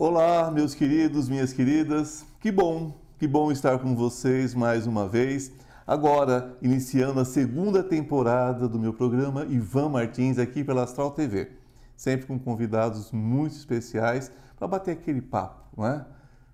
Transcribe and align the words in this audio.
Olá, 0.00 0.48
meus 0.48 0.76
queridos, 0.76 1.28
minhas 1.28 1.52
queridas. 1.52 2.24
Que 2.38 2.52
bom, 2.52 2.94
que 3.18 3.26
bom 3.26 3.50
estar 3.50 3.80
com 3.80 3.96
vocês 3.96 4.54
mais 4.54 4.86
uma 4.86 5.08
vez. 5.08 5.50
Agora, 5.84 6.56
iniciando 6.62 7.18
a 7.18 7.24
segunda 7.24 7.82
temporada 7.82 8.68
do 8.68 8.78
meu 8.78 8.94
programa 8.94 9.44
Ivan 9.46 9.88
Martins 9.88 10.38
aqui 10.38 10.62
pela 10.62 10.84
Astral 10.84 11.10
TV. 11.10 11.50
Sempre 11.96 12.28
com 12.28 12.38
convidados 12.38 13.10
muito 13.10 13.56
especiais 13.56 14.30
para 14.56 14.68
bater 14.68 14.92
aquele 14.92 15.20
papo, 15.20 15.64
não 15.76 15.84
é? 15.84 16.06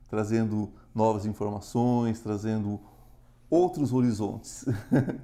Trazendo 0.08 0.72
novas 0.95 1.26
informações, 1.26 2.21
trazendo 2.21 2.81
outros 3.50 3.93
horizontes. 3.93 4.64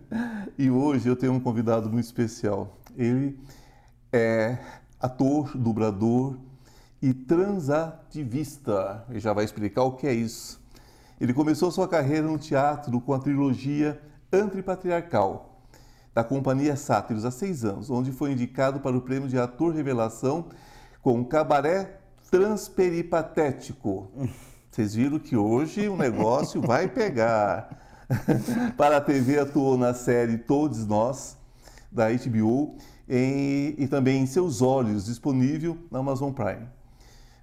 e 0.59 0.71
hoje 0.71 1.09
eu 1.09 1.17
tenho 1.17 1.33
um 1.33 1.41
convidado 1.41 1.89
muito 1.89 2.05
especial. 2.05 2.77
Ele 2.99 3.41
é 4.13 4.59
ator, 5.01 5.57
dublador 5.57 6.37
e 7.03 7.15
transativista. 7.15 9.05
Ele 9.09 9.21
já 9.21 9.33
vai 9.33 9.45
explicar 9.45 9.83
o 9.85 9.93
que 9.93 10.07
é 10.07 10.13
isso. 10.13 10.61
Ele 11.21 11.33
começou 11.33 11.71
sua 11.71 11.89
carreira 11.89 12.27
no 12.27 12.39
teatro 12.39 13.01
com 13.01 13.13
a 13.13 13.19
trilogia 13.19 14.01
Antipatriarcal, 14.33 15.61
da 16.15 16.23
Companhia 16.23 16.77
Sátiros, 16.77 17.25
há 17.25 17.31
seis 17.31 17.65
anos, 17.65 17.91
onde 17.91 18.13
foi 18.13 18.33
indicado 18.33 18.81
para 18.81 18.97
o 18.97 19.01
prêmio 19.01 19.29
de 19.29 19.39
ator 19.39 19.75
revelação 19.75 20.47
com 21.03 21.25
Cabaré 21.25 21.99
Transperipatético. 22.31 24.09
Vocês 24.71 24.95
viram 24.95 25.19
que 25.19 25.37
hoje 25.37 25.89
o 25.89 25.97
negócio 25.97 26.61
vai 26.61 26.87
pegar. 26.87 27.77
para 28.77 28.97
a 28.97 29.01
TV 29.01 29.39
atuou 29.39 29.77
na 29.77 29.95
série 29.95 30.39
Todos 30.39 30.87
Nós, 30.87 31.37
da 31.91 32.09
HBO, 32.11 32.77
em, 33.09 33.75
e 33.77 33.89
também 33.89 34.23
em 34.23 34.27
Seus 34.27 34.63
Olhos, 34.63 35.07
disponível 35.07 35.77
na 35.91 35.99
Amazon 35.99 36.33
Prime. 36.33 36.67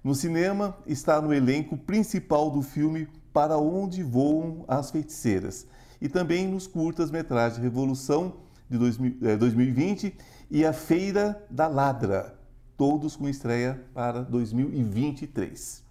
No 0.02 0.14
cinema, 0.14 0.76
está 0.86 1.20
no 1.20 1.34
elenco 1.34 1.76
principal 1.76 2.50
do 2.50 2.62
filme 2.62 3.08
Para 3.32 3.58
Onde 3.58 4.02
Voam 4.02 4.64
as 4.68 4.90
Feiticeiras 4.90 5.66
e 6.00 6.08
também 6.08 6.46
nos 6.46 6.66
curtas-metragens 6.66 7.60
Revolução 7.60 8.34
de 8.68 8.78
2020 8.78 10.06
eh, 10.06 10.12
e 10.50 10.64
A 10.64 10.72
Feira 10.72 11.44
da 11.50 11.66
Ladra, 11.66 12.38
todos 12.76 13.16
com 13.16 13.28
estreia 13.28 13.84
para 13.92 14.22
2023. 14.22 15.82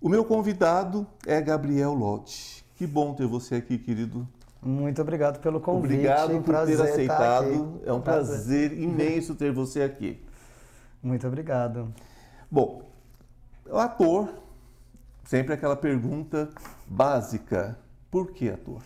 O 0.00 0.08
meu 0.08 0.24
convidado 0.24 1.06
é 1.26 1.40
Gabriel 1.40 1.92
Lodge. 1.92 2.64
Que 2.76 2.86
bom 2.86 3.12
ter 3.12 3.26
você 3.26 3.56
aqui, 3.56 3.76
querido. 3.76 4.26
Muito 4.62 5.02
obrigado 5.02 5.40
pelo 5.40 5.60
convite. 5.60 5.94
Obrigado 5.94 6.40
por 6.42 6.66
ter 6.66 6.80
aceitado. 6.80 7.80
É 7.84 7.92
um 7.92 8.00
prazer, 8.00 8.70
prazer 8.70 8.78
imenso 8.78 9.34
ter 9.34 9.52
você 9.52 9.82
aqui. 9.82 10.22
Muito 11.02 11.26
obrigado. 11.26 11.92
Bom, 12.50 12.89
ator, 13.78 14.28
sempre 15.24 15.54
aquela 15.54 15.76
pergunta 15.76 16.48
básica: 16.86 17.78
por 18.10 18.32
que 18.32 18.48
ator? 18.48 18.80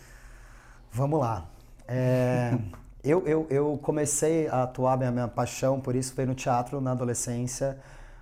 Vamos 0.93 1.21
lá. 1.21 1.47
É, 1.89 2.57
eu, 3.03 3.27
eu, 3.27 3.47
eu 3.51 3.79
comecei 3.83 4.49
a 4.49 4.63
atuar, 4.65 4.97
minha, 4.97 5.11
minha 5.11 5.29
paixão 5.29 5.81
por 5.81 5.95
isso 5.95 6.15
foi 6.15 6.25
no 6.27 6.35
teatro 6.35 6.81
na 6.81 6.93
adolescência, 6.93 7.79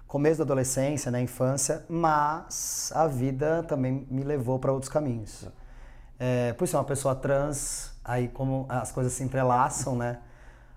começo 0.07 0.39
da 0.39 0.45
adolescência, 0.45 1.11
na 1.11 1.21
infância, 1.21 1.85
mas 1.89 2.93
a 2.95 3.07
vida 3.07 3.63
também 3.63 4.07
me 4.11 4.23
levou 4.23 4.59
para 4.59 4.73
outros 4.73 4.91
caminhos. 4.91 5.49
É, 6.19 6.53
por 6.53 6.69
ser 6.69 6.77
uma 6.77 6.85
pessoa 6.85 7.15
trans, 7.15 7.93
aí 8.05 8.29
como 8.29 8.67
as 8.69 8.93
coisas 8.93 9.13
se 9.13 9.25
entrelaçam, 9.25 9.97
né? 9.97 10.19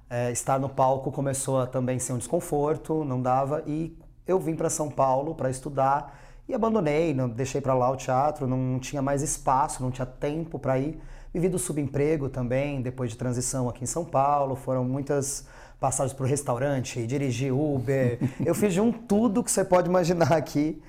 É, 0.09 0.31
estar 0.31 0.59
no 0.59 0.70
palco 0.70 1.11
começou 1.11 1.59
a 1.59 1.67
também 1.67 1.99
ser 1.99 2.14
um 2.14 2.17
desconforto, 2.17 3.03
não 3.03 3.22
dava, 3.22 3.64
e 3.66 3.97
eu 4.27 4.39
vim 4.39 4.55
para 4.55 4.69
São 4.69 4.89
Paulo 4.89 5.35
para 5.35 5.49
estudar 5.49 6.19
e 6.47 6.53
abandonei, 6.53 7.13
não, 7.13 7.27
deixei 7.27 7.59
para 7.59 7.73
lá 7.73 7.89
o 7.89 7.95
teatro, 7.95 8.47
não 8.47 8.80
tinha 8.80 9.02
mais 9.02 9.21
espaço, 9.21 9.81
não 9.81 9.89
tinha 9.89 10.05
tempo 10.05 10.59
para 10.59 10.77
ir. 10.77 10.99
Vivi 11.33 11.49
do 11.49 11.59
subemprego 11.59 12.30
também, 12.30 12.81
depois 12.81 13.11
de 13.11 13.17
transição 13.17 13.67
aqui 13.67 13.83
em 13.83 13.87
São 13.87 14.05
Paulo, 14.05 14.55
foram 14.55 14.85
muitas 14.85 15.45
passagens 15.80 16.14
para 16.14 16.23
o 16.23 16.27
restaurante, 16.27 17.05
dirigi 17.05 17.52
Uber, 17.52 18.19
eu 18.45 18.55
fiz 18.55 18.73
de 18.73 18.80
um 18.80 18.91
tudo 18.91 19.43
que 19.43 19.52
você 19.52 19.65
pode 19.65 19.89
imaginar 19.89 20.31
aqui, 20.31 20.81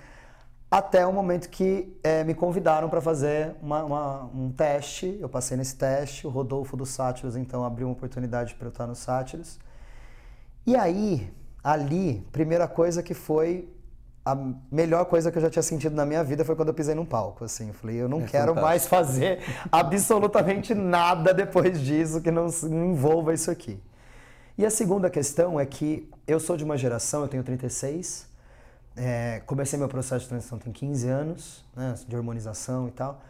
até 0.71 1.07
o 1.07 1.13
momento 1.13 1.49
que 1.49 1.97
é, 2.03 2.23
me 2.23 2.35
convidaram 2.35 2.89
para 2.89 3.01
fazer 3.01 3.55
uma, 3.63 3.83
uma, 3.85 4.25
um 4.35 4.53
teste, 4.53 5.19
eu 5.21 5.29
passei 5.29 5.57
nesse 5.57 5.75
teste, 5.77 6.27
o 6.27 6.31
Rodolfo 6.31 6.77
dos 6.77 6.91
Sátiros 6.91 7.37
então 7.37 7.65
abriu 7.65 7.89
uma 7.89 7.93
oportunidade 7.95 8.55
para 8.55 8.67
eu 8.67 8.71
estar 8.71 8.87
nos 8.87 8.99
Sátiros, 8.99 9.59
e 10.67 10.77
aí 10.77 11.33
ali, 11.67 12.25
primeira 12.31 12.69
coisa 12.69 13.03
que 13.03 13.13
foi 13.13 13.69
a 14.25 14.37
melhor 14.71 15.05
coisa 15.07 15.33
que 15.33 15.39
eu 15.39 15.43
já 15.43 15.51
tinha 15.51 15.63
sentido 15.65 15.97
na 15.97 16.07
minha 16.07 16.23
vida 16.23 16.45
foi 16.45 16.55
quando 16.55 16.69
eu 16.69 16.75
pisei 16.75 16.95
num 16.95 17.05
palco, 17.05 17.45
assim. 17.45 17.69
Eu 17.69 17.75
falei, 17.75 17.97
eu 17.97 18.09
não 18.09 18.21
é 18.21 18.25
quero 18.25 18.55
fantástico. 18.55 18.67
mais 18.67 18.87
fazer 18.87 19.41
absolutamente 19.71 20.75
nada 20.75 21.35
depois 21.35 21.81
disso 21.81 22.21
que 22.21 22.31
não, 22.31 22.47
não 22.63 22.93
envolva 22.93 23.35
isso 23.35 23.51
aqui. 23.51 23.81
E 24.57 24.65
a 24.65 24.71
segunda 24.71 25.11
questão 25.11 25.59
é 25.59 25.67
que 25.67 26.09
eu 26.25 26.39
sou 26.39 26.57
de 26.57 26.63
uma 26.63 26.77
geração, 26.77 27.23
eu 27.23 27.29
tenho 27.29 27.43
36, 27.43 28.29
é, 28.97 29.43
comecei 29.45 29.77
meu 29.77 29.89
processo 29.89 30.23
de 30.23 30.29
transição 30.29 30.59
tem 30.59 30.73
15 30.73 31.09
anos, 31.09 31.65
né, 31.75 31.95
de 32.07 32.17
hormonização 32.17 32.87
e 32.87 32.93
tal, 32.93 33.21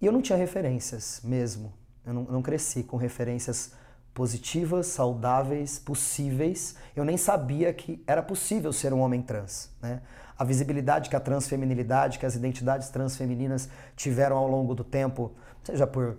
e 0.00 0.06
eu 0.06 0.12
não 0.12 0.20
tinha 0.20 0.36
referências 0.36 1.20
mesmo. 1.22 1.72
Eu 2.04 2.12
não, 2.12 2.22
não 2.24 2.42
cresci 2.42 2.82
com 2.82 2.96
referências 2.96 3.72
positivas, 4.14 4.86
saudáveis, 4.86 5.78
possíveis. 5.78 6.76
Eu 6.94 7.04
nem 7.04 7.16
sabia 7.16 7.74
que 7.74 8.02
era 8.06 8.22
possível 8.22 8.72
ser 8.72 8.92
um 8.92 9.00
homem 9.00 9.20
trans. 9.20 9.70
Né? 9.82 10.00
A 10.38 10.44
visibilidade 10.44 11.10
que 11.10 11.16
a 11.16 11.20
transfeminilidade, 11.20 12.18
que 12.18 12.24
as 12.24 12.36
identidades 12.36 12.88
transfemininas 12.88 13.68
tiveram 13.96 14.36
ao 14.36 14.48
longo 14.48 14.74
do 14.74 14.84
tempo, 14.84 15.32
seja 15.64 15.86
por 15.86 16.16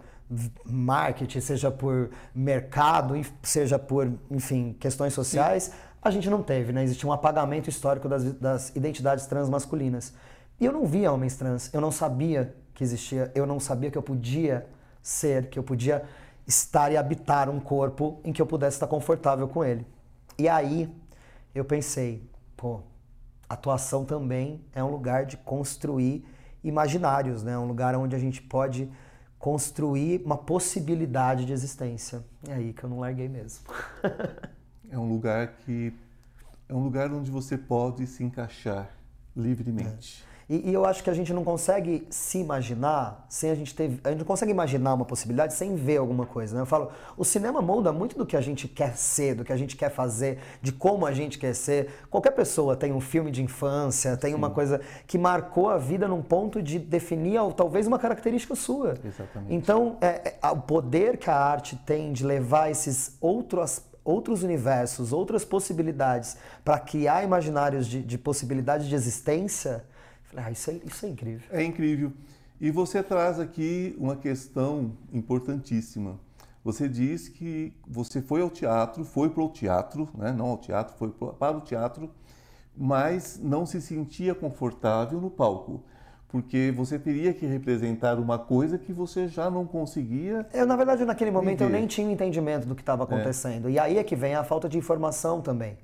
marketing, 0.66 1.40
seja 1.40 1.72
por 1.72 2.10
mercado, 2.34 3.14
seja 3.42 3.80
por, 3.80 4.12
enfim, 4.30 4.76
questões 4.80 5.14
sociais, 5.14 5.72
a 6.02 6.12
gente 6.12 6.30
não 6.30 6.44
teve, 6.44 6.72
né? 6.72 6.84
Existia 6.84 7.08
um 7.10 7.14
apagamento 7.14 7.70
histórico 7.70 8.10
das, 8.10 8.24
das 8.34 8.76
identidades 8.76 9.26
transmasculinas. 9.26 10.14
E 10.60 10.66
eu 10.66 10.72
não 10.72 10.86
via 10.86 11.12
homens 11.12 11.36
trans, 11.36 11.74
eu 11.74 11.82
não 11.82 11.92
sabia 11.92 12.56
que 12.74 12.84
existia, 12.84 13.32
eu 13.34 13.46
não 13.46 13.60
sabia 13.60 13.90
que 13.90 13.98
eu 13.98 14.04
podia 14.04 14.68
ser, 15.02 15.48
que 15.50 15.58
eu 15.58 15.64
podia 15.64 16.04
estar 16.48 16.92
e 16.92 16.98
habitar 16.98 17.50
um 17.50 17.60
corpo 17.60 18.20
em 18.24 18.32
que 18.32 18.42
eu 18.42 18.46
pudesse 18.46 18.76
estar 18.76 18.88
confortável 18.88 19.48
com 19.48 19.64
ele. 19.64 19.86
E 20.38 20.48
aí 20.48 20.90
eu 21.54 21.64
pensei, 21.66 22.24
pô, 22.56 22.82
atuação 23.50 24.06
também 24.06 24.62
é 24.74 24.84
um 24.84 24.90
lugar 24.90 25.26
de 25.26 25.38
construir 25.38 26.26
imaginários, 26.64 27.44
né? 27.44 27.58
Um 27.58 27.66
lugar 27.66 27.96
onde 27.96 28.16
a 28.16 28.20
gente 28.20 28.42
pode 28.42 28.92
construir 29.38 30.22
uma 30.26 30.38
possibilidade 30.38 31.46
de 31.46 31.54
existência. 31.54 32.24
É 32.48 32.54
aí 32.54 32.74
que 32.74 32.84
eu 32.84 32.90
não 32.90 33.00
larguei 33.00 33.30
mesmo. 33.30 33.64
é 34.90 34.98
um 34.98 35.08
lugar 35.08 35.54
que 35.66 35.94
é 36.68 36.74
um 36.74 36.84
lugar 36.84 37.12
onde 37.12 37.30
você 37.30 37.58
pode 37.58 38.08
se 38.08 38.24
encaixar 38.24 38.90
livremente. 39.36 40.24
É. 40.32 40.35
E, 40.48 40.70
e, 40.70 40.74
eu 40.74 40.86
acho 40.86 41.04
que 41.04 41.10
a 41.10 41.14
gente 41.14 41.34
não 41.34 41.44
consegue 41.44 42.06
se 42.10 42.38
imaginar 42.38 43.26
sem 43.28 43.50
a 43.50 43.56
gente 43.56 43.74
ter. 43.74 44.00
A 44.04 44.10
gente 44.10 44.20
não 44.20 44.26
consegue 44.26 44.52
imaginar 44.52 44.94
uma 44.94 45.06
possibilidade 45.06 45.56
sem 45.56 45.76
ver 45.76 45.98
alguma 45.98 46.26
coisa. 46.26 46.56
Né? 46.56 46.62
Eu 46.62 46.68
falo, 46.68 46.92
o 47.18 47.26
cinema 47.26 47.64
molda 47.64 47.92
muito 47.92 48.16
do 48.16 48.26
que 48.28 48.38
a 48.38 48.42
gente 48.42 48.68
quer 48.68 48.96
ser, 48.96 49.34
do 49.34 49.44
que 49.44 49.52
a 49.52 49.58
gente 49.58 49.76
quer 49.76 49.90
fazer, 49.90 50.38
de 50.62 50.72
como 50.72 51.06
a 51.06 51.12
gente 51.12 51.40
quer 51.40 51.56
ser. 51.56 51.90
Qualquer 52.12 52.32
pessoa 52.32 52.76
tem 52.76 52.94
um 52.94 53.02
filme 53.02 53.32
de 53.32 53.42
infância, 53.42 54.16
tem 54.16 54.32
Sim. 54.32 54.38
uma 54.38 54.52
coisa 54.52 54.82
que 55.08 55.18
marcou 55.18 55.68
a 55.68 55.80
vida 55.80 56.08
num 56.08 56.22
ponto 56.22 56.62
de 56.62 56.78
definir 56.78 57.40
talvez 57.56 57.88
uma 57.88 57.98
característica 57.98 58.54
sua. 58.54 58.94
Exatamente. 59.04 59.52
Então, 59.52 59.98
é, 60.00 60.36
é, 60.42 60.48
o 60.50 60.58
poder 60.58 61.18
que 61.18 61.30
a 61.30 61.36
arte 61.36 61.76
tem 61.76 62.14
de 62.14 62.24
levar 62.24 62.70
esses 62.70 63.18
outros 63.20 63.82
outros 64.04 64.44
universos, 64.44 65.12
outras 65.12 65.44
possibilidades, 65.44 66.38
para 66.64 66.78
criar 66.78 67.24
imaginários 67.24 67.88
de, 67.88 68.04
de 68.04 68.20
possibilidade 68.20 68.88
de 68.88 68.94
existência, 68.94 69.84
ah, 70.38 70.52
isso, 70.52 70.72
é, 70.72 70.80
isso 70.86 71.06
é 71.06 71.10
incrível. 71.10 71.48
É 71.52 71.64
incrível. 71.64 72.12
E 72.60 72.72
você 72.72 73.04
traz 73.04 73.40
aqui 73.40 73.96
uma 74.00 74.16
questão 74.16 74.92
importantíssima. 75.12 76.20
Você 76.64 76.88
diz 76.88 77.28
que 77.28 77.74
você 77.88 78.22
foi 78.22 78.42
ao 78.42 78.50
teatro, 78.50 79.04
foi 79.04 79.30
para 79.30 79.44
o 79.44 79.50
teatro, 79.50 80.10
né? 80.16 80.32
não 80.32 80.48
ao 80.48 80.58
teatro, 80.58 80.96
foi 80.98 81.10
para 81.10 81.58
o 81.58 81.62
teatro, 81.62 82.10
mas 82.76 83.40
não 83.42 83.66
se 83.66 83.82
sentia 83.82 84.34
confortável 84.34 85.22
no 85.22 85.30
palco 85.30 85.84
porque 86.36 86.74
você 86.76 87.00
teria 87.00 87.34
que 87.34 87.46
representar 87.46 88.20
uma 88.20 88.38
coisa 88.38 88.78
que 88.78 88.92
você 88.92 89.26
já 89.26 89.50
não 89.50 89.66
conseguia. 89.66 90.46
Eu, 90.54 90.66
na 90.66 90.76
verdade, 90.76 91.06
naquele 91.06 91.32
momento 91.32 91.60
viver. 91.60 91.74
eu 91.74 91.80
nem 91.80 91.88
tinha 91.88 92.12
entendimento 92.12 92.68
do 92.68 92.76
que 92.76 92.82
estava 92.82 93.04
é. 93.04 93.06
acontecendo. 93.06 93.70
É. 93.70 93.72
E 93.72 93.80
aí 93.80 93.98
é 93.98 94.04
que 94.04 94.18
vem 94.18 94.36
a 94.36 94.44
falta 94.44 94.68
de 94.68 94.78
informação 94.78 95.40
também. 95.40 95.78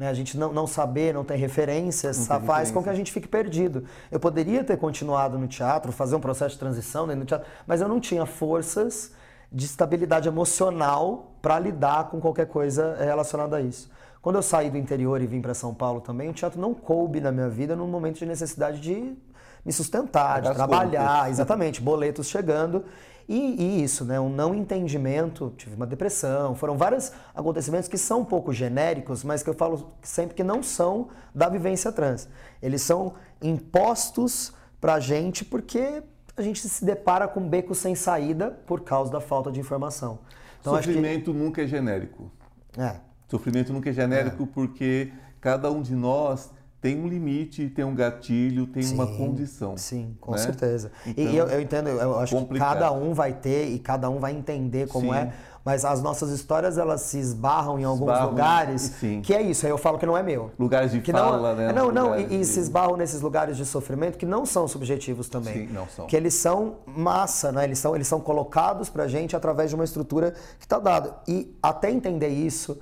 Né? 0.00 0.08
A 0.08 0.14
gente 0.14 0.38
não, 0.38 0.50
não 0.50 0.66
saber, 0.66 1.12
não 1.12 1.22
ter 1.22 1.36
referências, 1.36 2.16
não 2.20 2.24
faz 2.24 2.40
referência. 2.40 2.74
com 2.74 2.82
que 2.82 2.88
a 2.88 2.94
gente 2.94 3.12
fique 3.12 3.28
perdido. 3.28 3.84
Eu 4.10 4.18
poderia 4.18 4.64
ter 4.64 4.78
continuado 4.78 5.38
no 5.38 5.46
teatro, 5.46 5.92
fazer 5.92 6.16
um 6.16 6.20
processo 6.20 6.54
de 6.54 6.58
transição 6.58 7.06
dentro 7.06 7.20
do 7.20 7.26
teatro, 7.26 7.46
mas 7.66 7.82
eu 7.82 7.88
não 7.88 8.00
tinha 8.00 8.24
forças 8.24 9.12
de 9.52 9.66
estabilidade 9.66 10.26
emocional 10.26 11.34
para 11.42 11.58
lidar 11.58 12.08
com 12.08 12.18
qualquer 12.18 12.46
coisa 12.46 12.96
relacionada 12.98 13.58
a 13.58 13.60
isso. 13.60 13.90
Quando 14.22 14.36
eu 14.36 14.42
saí 14.42 14.70
do 14.70 14.78
interior 14.78 15.20
e 15.20 15.26
vim 15.26 15.42
para 15.42 15.52
São 15.52 15.74
Paulo 15.74 16.00
também, 16.00 16.30
o 16.30 16.32
teatro 16.32 16.58
não 16.58 16.72
coube 16.72 17.20
na 17.20 17.30
minha 17.30 17.50
vida 17.50 17.76
num 17.76 17.86
momento 17.86 18.20
de 18.20 18.24
necessidade 18.24 18.80
de 18.80 19.14
me 19.62 19.72
sustentar, 19.72 20.40
de 20.40 20.54
trabalhar, 20.54 21.18
contas. 21.18 21.30
exatamente, 21.32 21.82
boletos 21.82 22.26
chegando. 22.28 22.86
E, 23.32 23.62
e, 23.62 23.84
isso, 23.84 24.04
né? 24.04 24.18
Um 24.18 24.28
não 24.28 24.52
entendimento, 24.52 25.54
tive 25.56 25.76
uma 25.76 25.86
depressão, 25.86 26.56
foram 26.56 26.76
vários 26.76 27.12
acontecimentos 27.32 27.88
que 27.88 27.96
são 27.96 28.22
um 28.22 28.24
pouco 28.24 28.52
genéricos, 28.52 29.22
mas 29.22 29.40
que 29.40 29.48
eu 29.48 29.54
falo 29.54 29.92
sempre 30.02 30.34
que 30.34 30.42
não 30.42 30.64
são 30.64 31.10
da 31.32 31.48
vivência 31.48 31.92
trans. 31.92 32.28
Eles 32.60 32.82
são 32.82 33.14
impostos 33.40 34.52
pra 34.80 34.98
gente 34.98 35.44
porque 35.44 36.02
a 36.36 36.42
gente 36.42 36.68
se 36.68 36.84
depara 36.84 37.28
com 37.28 37.48
becos 37.48 37.78
sem 37.78 37.94
saída 37.94 38.50
por 38.66 38.80
causa 38.80 39.12
da 39.12 39.20
falta 39.20 39.52
de 39.52 39.60
informação. 39.60 40.18
Então, 40.60 40.74
Sofrimento 40.74 41.32
que... 41.32 41.38
nunca 41.38 41.62
é 41.62 41.68
genérico. 41.68 42.32
É. 42.76 42.96
Sofrimento 43.28 43.72
nunca 43.72 43.90
é 43.90 43.92
genérico 43.92 44.42
é. 44.42 44.46
porque 44.52 45.12
cada 45.40 45.70
um 45.70 45.82
de 45.82 45.94
nós 45.94 46.50
tem 46.80 46.98
um 46.98 47.06
limite, 47.06 47.68
tem 47.68 47.84
um 47.84 47.94
gatilho, 47.94 48.66
tem 48.66 48.82
sim, 48.82 48.94
uma 48.94 49.06
condição. 49.06 49.76
Sim, 49.76 50.16
com 50.18 50.32
né? 50.32 50.38
certeza. 50.38 50.90
Então, 51.06 51.24
e 51.24 51.36
eu, 51.36 51.46
eu, 51.46 51.60
entendo, 51.60 51.88
eu 51.88 52.18
acho 52.18 52.34
complicado. 52.34 52.68
que 52.68 52.74
cada 52.74 52.92
um 52.92 53.12
vai 53.12 53.34
ter 53.34 53.68
e 53.68 53.78
cada 53.78 54.08
um 54.08 54.18
vai 54.18 54.32
entender 54.32 54.88
como 54.88 55.12
sim. 55.12 55.18
é, 55.18 55.30
mas 55.62 55.84
as 55.84 56.02
nossas 56.02 56.30
histórias 56.30 56.78
elas 56.78 57.02
se 57.02 57.18
esbarram 57.18 57.78
em 57.78 57.84
alguns 57.84 58.08
esbarram, 58.08 58.30
lugares 58.30 58.80
sim. 58.98 59.20
que 59.20 59.34
é 59.34 59.42
isso, 59.42 59.66
aí 59.66 59.70
eu 59.70 59.76
falo 59.76 59.98
que 59.98 60.06
não 60.06 60.16
é 60.16 60.22
meu. 60.22 60.50
Lugares 60.58 60.90
de 60.92 61.02
que 61.02 61.12
fala, 61.12 61.50
não, 61.50 61.56
né? 61.56 61.72
Não, 61.72 61.92
não, 61.92 62.18
e, 62.18 62.40
e, 62.40 62.44
se 62.46 62.58
esbarram 62.58 62.96
nesses 62.96 63.20
lugares 63.20 63.58
de 63.58 63.66
sofrimento 63.66 64.16
que 64.16 64.24
não 64.24 64.46
são 64.46 64.66
subjetivos 64.66 65.28
também. 65.28 65.66
Sim, 65.66 65.72
não 65.74 65.86
são. 65.86 66.06
Que 66.06 66.16
eles 66.16 66.32
são 66.32 66.76
massa, 66.86 67.52
né? 67.52 67.64
Eles 67.64 67.78
são, 67.78 67.94
eles 67.94 68.08
são 68.08 68.20
colocados 68.20 68.88
pra 68.88 69.06
gente 69.06 69.36
através 69.36 69.68
de 69.68 69.74
uma 69.74 69.84
estrutura 69.84 70.32
que 70.58 70.64
está 70.64 70.78
dada. 70.78 71.16
E 71.28 71.54
até 71.62 71.90
entender 71.90 72.28
isso, 72.28 72.78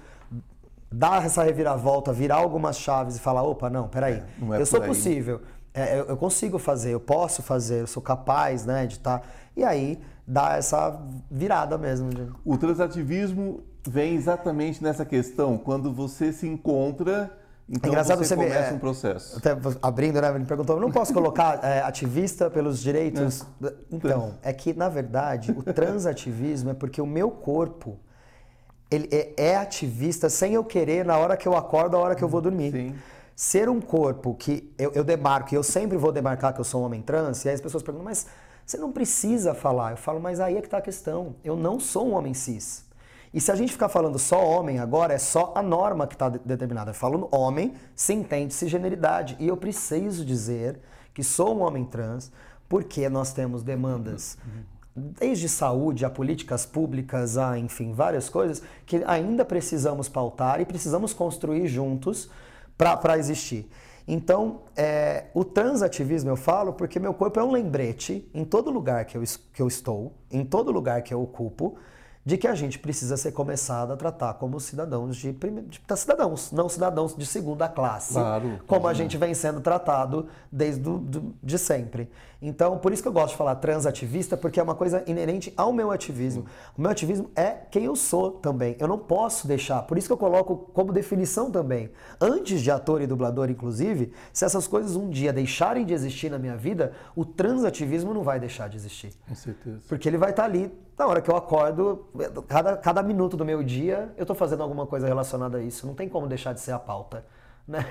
dar 0.91 1.25
essa 1.25 1.43
reviravolta, 1.43 2.13
virar 2.13 2.37
algumas 2.37 2.79
chaves 2.79 3.17
e 3.17 3.21
falar, 3.21 3.43
opa, 3.43 3.69
não, 3.69 3.89
peraí, 3.89 4.23
não 4.39 4.55
é 4.55 4.61
eu 4.61 4.67
sou 4.67 4.81
aí. 4.81 4.89
possível, 4.89 5.41
é, 5.75 6.01
eu, 6.01 6.07
eu, 6.07 6.17
consigo 6.17 6.59
fazer, 6.59 6.93
eu 6.93 7.01
posso 7.01 7.43
fazer, 7.43 7.83
eu 7.83 7.87
sou 7.87 8.03
capaz, 8.03 8.65
né, 8.65 8.87
de 8.87 8.95
estar... 8.95 9.21
Tá... 9.21 9.27
E 9.57 9.63
aí, 9.63 10.01
dá 10.27 10.57
essa 10.57 11.01
virada 11.31 11.77
mesmo. 11.77 12.11
De... 12.11 12.29
O 12.45 12.57
transativismo 12.57 13.63
vem 13.87 14.15
exatamente 14.15 14.83
nessa 14.83 15.05
questão, 15.05 15.59
quando 15.59 15.93
você 15.93 16.33
se 16.33 16.47
encontra... 16.47 17.31
Então 17.71 17.91
Engraçado 17.91 18.17
você, 18.17 18.35
você 18.35 18.35
começa 18.35 18.71
é, 18.71 18.73
um 18.73 18.79
processo. 18.79 19.37
Até 19.37 19.55
abrindo, 19.83 20.19
né? 20.23 20.35
Ele 20.35 20.47
perguntou, 20.47 20.81
não 20.81 20.91
posso 20.91 21.13
colocar 21.13 21.61
é, 21.63 21.83
ativista 21.83 22.49
pelos 22.49 22.81
direitos? 22.81 23.45
É. 23.63 23.75
Então, 23.93 24.37
é 24.43 24.55
que, 24.55 24.73
na 24.73 24.89
verdade, 24.89 25.53
o 25.53 25.61
transativismo 25.75 26.71
é 26.71 26.75
porque 26.75 26.99
o 27.03 27.07
meu 27.07 27.31
corpo 27.31 27.99
ele 28.91 29.09
é, 29.13 29.33
é, 29.37 29.57
ativista 29.57 30.31
sem 30.31 30.55
eu 30.55 30.65
querer 30.65 31.05
na 31.05 31.19
hora 31.19 31.37
que 31.37 31.47
eu 31.47 31.57
acordo, 31.57 31.93
na 31.97 31.99
hora 31.99 32.15
que 32.15 32.25
eu 32.25 32.29
vou 32.29 32.41
dormir. 32.41 32.73
Sim. 32.73 32.95
Ser 33.37 33.69
um 33.69 33.81
corpo 33.81 34.35
que 34.35 34.73
eu, 34.79 34.91
eu 34.95 35.05
demarco, 35.05 35.55
e 35.55 35.57
eu 35.57 35.63
sempre 35.63 35.97
vou 35.97 36.11
demarcar 36.11 36.53
que 36.53 36.61
eu 36.61 36.65
sou 36.65 36.83
um 36.83 36.85
homem 36.85 37.03
trans, 37.03 37.45
e 37.45 37.49
aí 37.49 37.55
as 37.55 37.61
pessoas 37.61 37.83
perguntam, 37.83 38.05
mas 38.05 38.27
você 38.67 38.77
não 38.77 38.91
precisa 38.91 39.55
falar. 39.55 39.93
Eu 39.93 39.97
falo, 39.97 40.21
mas 40.21 40.41
aí 40.41 40.57
é 40.57 40.61
que 40.61 40.67
está 40.67 40.79
a 40.79 40.83
questão. 40.83 41.37
Eu 41.45 41.57
não 41.57 41.79
sou 41.79 42.09
um 42.09 42.15
homem 42.15 42.35
cis. 42.35 42.85
E 43.33 43.41
se 43.41 43.53
a 43.53 43.55
gente 43.55 43.73
ficar 43.73 43.89
falando 43.89 44.19
só 44.19 44.45
homem 44.45 44.79
agora, 44.79 45.15
é 45.15 45.19
só 45.19 45.53
a 45.55 45.63
norma 45.63 46.07
que 46.07 46.15
está 46.15 46.29
determinada. 46.29 46.91
Eu 46.91 46.95
falo 46.95 47.29
homem, 47.31 47.75
se 47.95 48.69
generidade. 48.69 49.37
E 49.39 49.47
eu 49.47 49.57
preciso 49.57 50.25
dizer 50.25 50.81
que 51.15 51.23
sou 51.23 51.57
um 51.57 51.63
homem 51.63 51.85
trans 51.85 52.33
porque 52.69 53.09
nós 53.09 53.33
temos 53.33 53.63
demandas 53.63 54.37
uhum 54.45 54.78
desde 54.99 55.49
saúde 55.49 56.05
a 56.05 56.11
políticas 56.11 56.67
públicas, 56.67 57.39
a 57.39 57.59
enfim, 57.59 57.93
várias 57.93 58.29
coisas 58.29 58.63
que 58.85 59.03
ainda 59.07 59.45
precisamos 59.45 60.09
pautar 60.09 60.61
e 60.61 60.65
precisamos 60.65 61.13
construir 61.13 61.67
juntos 61.69 62.29
para 62.77 63.19
existir. 63.19 63.69
Então, 64.07 64.63
é, 64.75 65.27
o 65.35 65.45
transativismo 65.45 66.31
eu 66.31 66.37
falo 66.37 66.73
porque 66.73 66.99
meu 66.99 67.13
corpo 67.13 67.39
é 67.39 67.45
um 67.45 67.53
lembrete 67.53 68.27
em 68.33 68.43
todo 68.43 68.71
lugar 68.71 69.05
que 69.05 69.19
eu, 69.19 69.23
que 69.53 69.61
eu 69.61 69.69
estou, 69.69 70.15
em 70.31 70.45
todo 70.45 70.73
lugar 70.73 71.03
que 71.03 71.13
eu 71.13 71.23
ocupo, 71.23 71.77
de 72.29 72.37
que 72.37 72.47
a 72.47 72.55
gente 72.55 72.79
precisa 72.79 73.17
ser 73.17 73.33
começado 73.33 73.91
a 73.93 73.97
tratar 73.97 74.35
como 74.35 74.61
cidadãos 74.61 75.17
de, 75.17 75.33
de 75.33 75.81
cidadãos, 75.97 76.53
não 76.53 76.69
cidadãos 76.69 77.17
de 77.17 77.25
segunda 77.25 77.69
classe, 77.69 78.15
claro, 78.15 78.61
como 78.67 78.87
a 78.87 78.93
gente 78.93 79.17
vem 79.17 79.33
sendo 79.33 79.63
tratado 79.63 80.27
desde 80.53 80.81
do, 80.81 80.99
do, 80.99 81.35
de 81.43 81.59
sempre. 81.59 82.11
Então, 82.41 82.79
por 82.79 82.93
isso 82.93 83.03
que 83.03 83.09
eu 83.09 83.13
gosto 83.13 83.31
de 83.31 83.37
falar 83.37 83.57
transativista, 83.57 84.37
porque 84.37 84.61
é 84.61 84.63
uma 84.63 84.75
coisa 84.75 85.03
inerente 85.07 85.53
ao 85.57 85.73
meu 85.73 85.91
ativismo. 85.91 86.47
O 86.77 86.81
meu 86.81 86.91
ativismo 86.91 87.31
é 87.35 87.51
quem 87.71 87.85
eu 87.85 87.97
sou 87.97 88.31
também. 88.31 88.77
Eu 88.79 88.87
não 88.87 88.99
posso 88.99 89.49
deixar, 89.49 89.83
por 89.83 89.99
isso 89.99 90.07
que 90.07 90.13
eu 90.13 90.19
coloco 90.19 90.71
como 90.73 90.93
definição 90.93 91.51
também. 91.51 91.91
Antes 92.21 92.61
de 92.63 92.71
ator 92.71 93.03
e 93.03 93.07
dublador, 93.07 93.51
inclusive, 93.51 94.13
se 94.33 94.45
essas 94.45 94.69
coisas 94.69 94.95
um 94.95 95.11
dia 95.11 95.33
deixarem 95.33 95.85
de 95.85 95.93
existir 95.93 96.31
na 96.31 96.39
minha 96.39 96.57
vida, 96.57 96.93
o 97.17 97.25
transativismo 97.25 98.15
não 98.15 98.23
vai 98.23 98.39
deixar 98.39 98.69
de 98.69 98.77
existir. 98.77 99.13
Com 99.29 99.35
certeza. 99.35 99.81
Porque 99.89 100.09
ele 100.09 100.19
vai 100.19 100.31
estar 100.31 100.45
ali 100.45 100.73
na 100.97 101.07
hora 101.07 101.21
que 101.21 101.31
eu 101.31 101.37
acordo, 101.37 102.09
cada, 102.49 102.77
cada 102.77 103.03
minuto 103.03 103.37
do 103.37 103.45
meu 103.45 103.63
dia, 103.63 104.13
eu 104.17 104.23
estou 104.23 104.35
fazendo 104.35 104.65
alguma 104.65 104.85
coisa 104.85 105.07
relacionada 105.07 105.59
a 105.59 105.63
isso. 105.63 105.87
Não 105.87 105.95
tem 105.95 106.09
como 106.09 106.27
deixar 106.27 106.53
de 106.53 106.61
ser 106.61 106.73
a 106.73 106.79
pauta. 106.79 107.25
Né? 107.67 107.85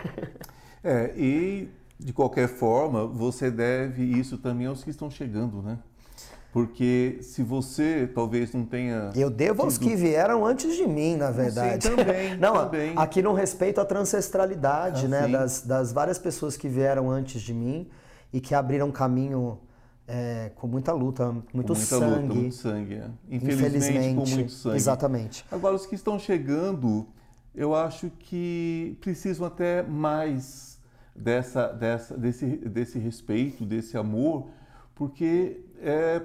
É, 0.83 1.11
e 1.17 1.69
de 1.99 2.13
qualquer 2.13 2.47
forma, 2.47 3.05
você 3.07 3.49
deve 3.49 4.03
isso 4.03 4.37
também 4.37 4.67
aos 4.67 4.83
que 4.83 4.89
estão 4.89 5.09
chegando, 5.09 5.61
né? 5.61 5.79
Porque 6.51 7.19
se 7.21 7.43
você 7.43 8.09
talvez 8.13 8.53
não 8.53 8.65
tenha. 8.65 9.11
Eu 9.15 9.29
devo 9.29 9.63
aos 9.63 9.77
que 9.77 9.95
vieram 9.95 10.45
antes 10.45 10.75
de 10.75 10.87
mim, 10.87 11.15
na 11.15 11.29
verdade. 11.29 11.87
Sim, 11.87 11.95
também. 11.95 12.37
não, 12.39 12.53
também. 12.53 12.93
aqui 12.95 13.21
não 13.21 13.33
respeito 13.33 13.81
a 13.81 13.85
transancestralidade, 13.85 15.05
ah, 15.05 15.09
né? 15.09 15.27
Das, 15.27 15.61
das 15.61 15.91
várias 15.91 16.17
pessoas 16.17 16.55
que 16.55 16.67
vieram 16.67 17.11
antes 17.11 17.41
de 17.41 17.53
mim 17.53 17.87
e 18.31 18.39
que 18.39 18.55
abriram 18.55 18.91
caminho 18.91 19.59
é, 20.07 20.51
com 20.55 20.67
muita 20.67 20.93
luta, 20.93 21.31
muito 21.31 21.51
com 21.51 21.57
muita 21.57 21.75
sangue. 21.75 22.27
Luta, 22.27 22.33
muito 22.33 22.55
sangue, 22.55 22.93
é. 22.95 23.09
Infelizmente, 23.29 23.77
Infelizmente, 23.77 24.15
com 24.15 24.35
muito 24.35 24.51
sangue. 24.51 24.75
Exatamente. 24.77 25.45
Agora, 25.51 25.75
os 25.75 25.85
que 25.85 25.95
estão 25.95 26.17
chegando, 26.17 27.05
eu 27.53 27.75
acho 27.75 28.09
que 28.19 28.97
precisam 29.01 29.45
até 29.45 29.83
mais 29.83 30.66
dessa, 31.17 31.67
dessa, 31.67 32.15
desse, 32.15 32.45
desse 32.45 32.99
respeito, 32.99 33.65
desse 33.65 33.97
amor, 33.97 34.47
porque 34.93 35.59
é, 35.81 36.21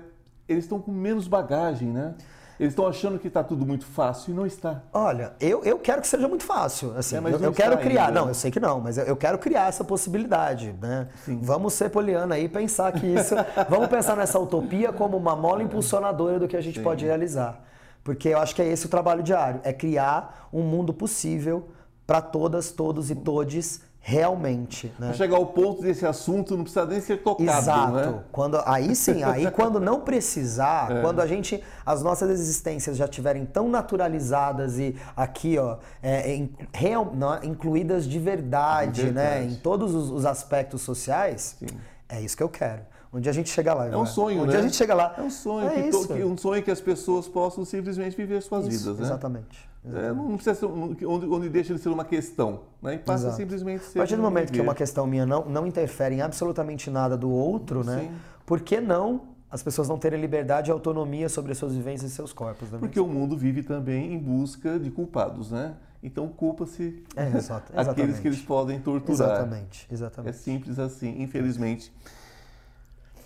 eles 0.49 0.65
estão 0.65 0.81
com 0.81 0.93
menos 0.93 1.27
bagagem, 1.27 1.89
né? 1.89 2.15
Eles 2.61 2.73
estão 2.73 2.87
achando 2.87 3.19
que 3.19 3.27
está 3.27 3.43
tudo 3.43 3.67
muito 3.67 3.85
fácil 3.85 4.33
e 4.33 4.37
não 4.37 4.47
está. 4.47 4.83
Olha, 4.93 5.33
eu, 5.41 5.65
eu 5.65 5.79
quero 5.79 6.01
que 6.01 6.07
seja 6.07 6.29
muito 6.29 6.45
fácil. 6.45 6.97
Assim, 6.97 7.17
é, 7.17 7.19
eu, 7.19 7.41
eu 7.41 7.53
quero 7.53 7.77
criar. 7.79 8.09
Ainda. 8.09 8.21
Não, 8.21 8.29
eu 8.29 8.35
sei 8.35 8.51
que 8.51 8.61
não, 8.61 8.79
mas 8.79 8.99
eu, 8.99 9.05
eu 9.05 9.17
quero 9.17 9.37
criar 9.39 9.69
essa 9.69 9.83
possibilidade. 9.83 10.73
Né? 10.81 11.09
Vamos 11.41 11.73
ser 11.73 11.91
poliana 11.91 12.37
aí 12.37 12.45
e 12.45 12.49
pensar 12.49 12.93
que 12.93 13.05
isso. 13.05 13.35
vamos 13.69 13.89
pensar 13.89 14.17
nessa 14.17 14.39
utopia 14.39 14.93
como 14.93 15.17
uma 15.17 15.35
mola 15.35 15.63
impulsionadora 15.63 16.39
do 16.39 16.47
que 16.47 16.57
a 16.57 16.61
gente 16.61 16.79
Sim. 16.79 16.85
pode 16.85 17.05
realizar. 17.05 17.65
Porque 18.05 18.29
eu 18.29 18.39
acho 18.39 18.55
que 18.55 18.63
é 18.63 18.69
esse 18.69 18.87
o 18.87 18.89
trabalho 18.89 19.23
diário: 19.25 19.61
é 19.65 19.73
criar 19.73 20.49
um 20.53 20.63
mundo 20.63 20.93
possível 20.93 21.69
para 22.07 22.21
todas, 22.21 22.71
todos 22.71 23.11
e 23.11 23.15
todes 23.15 23.81
realmente. 24.03 24.93
Né? 24.99 25.15
chegar 25.15 25.37
ao 25.37 25.47
ponto 25.47 25.81
desse 25.81 26.05
assunto 26.05 26.57
não 26.57 26.65
precisa 26.65 26.85
nem 26.85 27.01
ser 27.01 27.23
tocado, 27.23 27.49
Exato. 27.49 27.93
Né? 27.93 28.21
Quando, 28.33 28.61
aí 28.67 28.95
sim, 28.97 29.23
aí 29.23 29.49
quando 29.53 29.79
não 29.79 30.01
precisar, 30.01 30.91
é. 30.91 31.01
quando 31.01 31.21
a 31.21 31.27
gente, 31.27 31.63
as 31.87 32.03
nossas 32.03 32.29
existências 32.29 32.97
já 32.97 33.05
estiverem 33.05 33.47
tão 33.47 33.69
naturalizadas 33.69 34.79
e 34.79 34.97
aqui, 35.17 35.57
ó, 35.57 35.79
é, 36.03 36.35
in, 36.35 36.53
real, 36.75 37.13
não, 37.15 37.43
incluídas 37.45 38.05
de 38.05 38.19
verdade, 38.19 38.93
de 38.93 39.03
verdade, 39.03 39.45
né, 39.45 39.45
em 39.45 39.55
todos 39.55 39.95
os, 39.95 40.11
os 40.11 40.27
aspectos 40.27 40.83
sociais, 40.83 41.57
sim. 41.59 41.67
é 42.09 42.21
isso 42.21 42.37
que 42.37 42.43
eu 42.43 42.49
quero. 42.49 42.92
Um 43.13 43.21
dia 43.21 43.31
a 43.31 43.35
gente 43.35 43.51
chega 43.51 43.75
lá. 43.75 43.89
É 43.89 43.97
um 43.97 44.07
sonho, 44.07 44.43
um 44.43 44.47
né? 44.47 44.53
dia 44.53 44.61
a 44.61 44.63
gente 44.63 44.75
chega 44.75 44.95
lá. 44.95 45.15
É 45.19 45.21
um 45.21 45.31
sonho, 45.31 45.69
é 45.69 45.83
que, 45.83 45.91
to, 45.91 46.15
um 46.27 46.37
sonho 46.37 46.63
que 46.63 46.71
as 46.71 46.81
pessoas 46.81 47.29
possam 47.29 47.63
simplesmente 47.65 48.17
viver 48.17 48.41
suas 48.41 48.67
isso, 48.67 48.85
vidas, 48.85 49.01
né? 49.01 49.07
Exatamente. 49.07 49.71
É, 49.85 50.13
não 50.13 50.37
precisa 50.37 50.55
ser, 50.55 50.67
onde, 50.67 51.05
onde 51.05 51.49
deixa 51.49 51.75
de 51.75 51.81
ser 51.81 51.91
uma 51.91 52.05
questão, 52.05 52.61
né? 52.81 52.95
E 52.95 52.99
passa 52.99 53.25
Exato. 53.25 53.37
simplesmente 53.37 53.81
a 53.81 53.85
ser. 53.85 53.99
A 53.99 54.03
partir 54.03 54.17
do 54.17 54.23
momento 54.23 54.47
viver. 54.47 54.61
que 54.61 54.61
uma 54.63 54.75
questão 54.75 55.07
minha 55.07 55.27
não, 55.27 55.45
não 55.45 55.67
interfere 55.67 56.15
em 56.15 56.21
absolutamente 56.23 56.89
nada 56.89 57.17
do 57.17 57.31
outro, 57.31 57.85
né? 57.85 58.01
Sim. 58.01 58.13
Por 58.47 58.61
que 58.61 58.81
não 58.81 59.23
as 59.51 59.63
pessoas 59.63 59.89
não 59.89 59.99
terem 59.99 60.19
liberdade 60.19 60.71
e 60.71 60.73
autonomia 60.73 61.29
sobre 61.29 61.53
as 61.53 61.59
suas 61.59 61.75
vivências 61.75 62.13
e 62.13 62.15
seus 62.15 62.33
corpos? 62.33 62.71
Né? 62.71 62.79
Porque 62.79 62.99
o 62.99 63.07
mundo 63.07 63.37
vive 63.37 63.63
também 63.63 64.15
em 64.15 64.19
busca 64.19 64.79
de 64.79 64.91
culpados, 64.91 65.51
né? 65.51 65.75
Então 66.03 66.29
culpa-se 66.29 67.05
é, 67.15 67.31
aqueles 67.77 68.19
que 68.21 68.29
eles 68.29 68.41
podem 68.41 68.81
torturar. 68.81 69.13
Exatamente, 69.13 69.87
exatamente. 69.91 70.31
É 70.31 70.33
simples 70.33 70.79
assim, 70.79 71.21
infelizmente. 71.21 71.93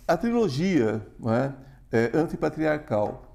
A 0.07 0.17
trilogia 0.17 1.05
é, 1.93 2.07
é, 2.15 2.17
antipatriarcal 2.17 3.27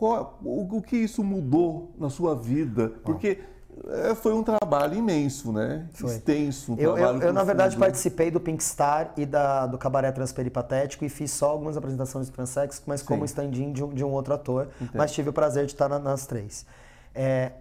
qual, 0.00 0.38
o, 0.42 0.78
o, 0.78 0.82
que 0.82 0.96
isso 0.96 1.22
mudou 1.22 1.94
na 1.98 2.08
sua 2.08 2.34
vida? 2.34 2.90
Porque 3.04 3.38
é, 3.86 4.14
foi 4.14 4.32
um 4.32 4.42
trabalho 4.42 4.94
imenso, 4.94 5.52
né? 5.52 5.86
Foi. 5.92 6.14
Extenso. 6.14 6.72
Um 6.72 6.76
eu, 6.78 6.96
eu, 6.96 7.20
eu 7.20 7.32
na 7.34 7.44
verdade, 7.44 7.76
participei 7.76 8.30
do 8.30 8.40
Pink 8.40 8.64
Star 8.64 9.12
e 9.14 9.26
da, 9.26 9.66
do 9.66 9.76
Cabaré 9.76 10.10
Transperipatético 10.10 11.04
e 11.04 11.10
fiz 11.10 11.30
só 11.32 11.50
algumas 11.50 11.76
apresentações 11.76 12.26
de 12.26 12.32
transex, 12.32 12.82
mas 12.86 13.00
Sim. 13.00 13.06
como 13.08 13.26
stand-in 13.26 13.72
de, 13.72 13.84
um, 13.84 13.90
de 13.90 14.02
um 14.02 14.08
outro 14.08 14.32
ator. 14.32 14.68
Mas 14.94 15.12
tive 15.12 15.28
o 15.28 15.34
prazer 15.34 15.66
de 15.66 15.72
estar 15.72 15.86
na, 15.86 15.98
nas 15.98 16.26
três. 16.26 16.64
É, 17.14 17.52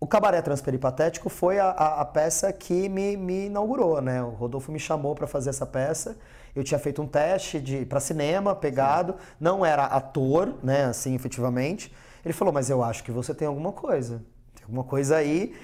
o 0.00 0.06
Cabaré 0.06 0.40
Transperipatético 0.40 1.28
foi 1.28 1.58
a, 1.58 1.66
a, 1.66 2.00
a 2.00 2.04
peça 2.06 2.50
que 2.54 2.88
me, 2.88 3.18
me, 3.18 3.46
inaugurou, 3.46 4.00
né? 4.00 4.22
O 4.22 4.30
Rodolfo 4.30 4.72
me 4.72 4.80
chamou 4.80 5.14
para 5.14 5.26
fazer 5.26 5.50
essa 5.50 5.66
peça. 5.66 6.16
Eu 6.56 6.64
tinha 6.64 6.78
feito 6.80 7.02
um 7.02 7.06
teste 7.06 7.60
de 7.60 7.84
para 7.84 8.00
cinema, 8.00 8.56
pegado, 8.56 9.12
Sim. 9.12 9.18
não 9.38 9.64
era 9.64 9.84
ator, 9.84 10.54
né, 10.62 10.86
assim, 10.86 11.14
efetivamente. 11.14 11.94
Ele 12.24 12.32
falou: 12.32 12.52
"Mas 12.52 12.70
eu 12.70 12.82
acho 12.82 13.04
que 13.04 13.12
você 13.12 13.34
tem 13.34 13.46
alguma 13.46 13.72
coisa. 13.72 14.22
Tem 14.54 14.64
alguma 14.64 14.84
coisa 14.84 15.16
aí 15.16 15.54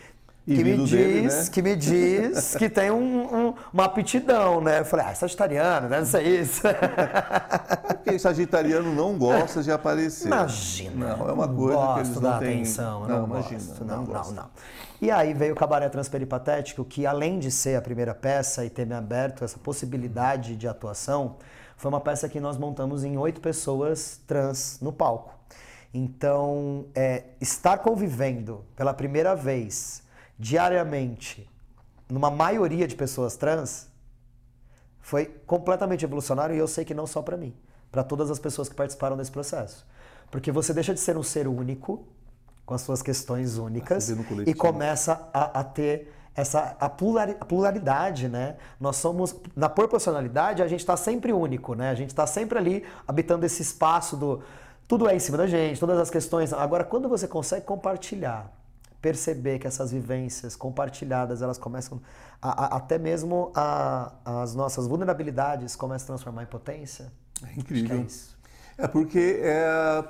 que 0.54 0.62
me, 0.62 0.76
diz, 0.76 0.90
dele, 0.90 1.22
né? 1.22 1.44
que 1.50 1.62
me 1.62 1.74
diz 1.74 2.54
que 2.54 2.70
tem 2.70 2.88
um, 2.88 3.48
um, 3.48 3.54
uma 3.72 3.84
aptidão, 3.84 4.60
né? 4.60 4.78
Eu 4.78 4.84
falei, 4.84 5.06
ah, 5.06 5.14
sagitariano, 5.14 5.88
deve 5.88 6.06
ser 6.06 6.22
isso. 6.22 6.62
É 6.68 7.94
porque 7.94 8.16
sagitariano 8.16 8.94
não 8.94 9.18
gosta 9.18 9.60
de 9.60 9.72
aparecer. 9.72 10.28
Imagina. 10.28 11.16
Não, 11.16 11.28
é 11.28 11.32
uma 11.32 11.48
coisa 11.48 11.74
gosto 11.74 11.94
que 11.94 12.00
eles 12.00 12.20
não 12.20 12.38
têm... 12.38 12.54
atenção, 12.54 13.00
não, 13.00 13.08
não 13.08 13.26
imagina, 13.26 13.58
gosto, 13.58 13.84
não, 13.84 14.04
não, 14.04 14.12
não, 14.12 14.32
não. 14.32 14.50
E 15.02 15.10
aí 15.10 15.34
veio 15.34 15.52
o 15.52 15.56
Cabaré 15.56 15.88
Transperipatético, 15.88 16.84
que 16.84 17.04
além 17.04 17.40
de 17.40 17.50
ser 17.50 17.76
a 17.76 17.82
primeira 17.82 18.14
peça 18.14 18.64
e 18.64 18.70
ter 18.70 18.86
me 18.86 18.94
aberto 18.94 19.44
essa 19.44 19.58
possibilidade 19.58 20.54
de 20.54 20.68
atuação, 20.68 21.36
foi 21.76 21.88
uma 21.88 22.00
peça 22.00 22.28
que 22.28 22.38
nós 22.38 22.56
montamos 22.56 23.02
em 23.02 23.18
oito 23.18 23.40
pessoas 23.40 24.20
trans 24.26 24.78
no 24.80 24.92
palco. 24.92 25.34
Então, 25.92 26.86
é, 26.94 27.24
estar 27.40 27.78
convivendo 27.78 28.64
pela 28.76 28.94
primeira 28.94 29.34
vez 29.34 30.05
diariamente 30.38 31.48
numa 32.08 32.30
maioria 32.30 32.86
de 32.86 32.94
pessoas 32.94 33.36
trans 33.36 33.88
foi 35.00 35.26
completamente 35.46 36.04
evolucionário 36.04 36.54
e 36.54 36.58
eu 36.58 36.66
sei 36.66 36.84
que 36.84 36.94
não 36.94 37.06
só 37.06 37.22
para 37.22 37.36
mim, 37.36 37.54
para 37.90 38.02
todas 38.02 38.30
as 38.30 38.38
pessoas 38.38 38.68
que 38.68 38.74
participaram 38.74 39.16
desse 39.16 39.30
processo. 39.30 39.86
Porque 40.30 40.50
você 40.50 40.74
deixa 40.74 40.92
de 40.92 41.00
ser 41.00 41.16
um 41.16 41.22
ser 41.22 41.46
único, 41.46 42.04
com 42.64 42.74
as 42.74 42.80
suas 42.80 43.02
questões 43.02 43.56
únicas, 43.56 44.08
e 44.44 44.52
começa 44.52 45.28
a, 45.32 45.60
a 45.60 45.64
ter 45.64 46.12
essa 46.34 46.76
a, 46.78 46.88
pluralidade, 46.88 48.28
né? 48.28 48.56
Nós 48.78 48.96
somos 48.96 49.34
na 49.54 49.68
proporcionalidade 49.68 50.62
a 50.62 50.68
gente 50.68 50.80
está 50.80 50.96
sempre 50.96 51.32
único, 51.32 51.74
né? 51.74 51.90
A 51.90 51.94
gente 51.94 52.10
está 52.10 52.26
sempre 52.26 52.58
ali 52.58 52.84
habitando 53.06 53.46
esse 53.46 53.62
espaço 53.62 54.16
do 54.16 54.42
tudo 54.88 55.08
é 55.08 55.16
em 55.16 55.18
cima 55.18 55.38
da 55.38 55.46
gente, 55.46 55.80
todas 55.80 55.98
as 55.98 56.10
questões. 56.10 56.52
Agora, 56.52 56.84
quando 56.84 57.08
você 57.08 57.26
consegue 57.26 57.64
compartilhar 57.64 58.52
perceber 59.06 59.60
que 59.60 59.68
essas 59.68 59.92
vivências 59.92 60.56
compartilhadas, 60.56 61.40
elas 61.40 61.58
começam 61.58 62.00
a, 62.42 62.64
a, 62.64 62.76
até 62.78 62.98
mesmo 62.98 63.52
a, 63.54 64.12
as 64.42 64.52
nossas 64.52 64.88
vulnerabilidades 64.88 65.76
começam 65.76 66.06
a 66.06 66.08
transformar 66.08 66.42
em 66.42 66.46
potência. 66.46 67.12
É 67.46 67.56
incrível. 67.56 68.04
É, 68.76 68.82
é, 68.82 68.88
porque 68.88 69.38
é, 69.44 70.04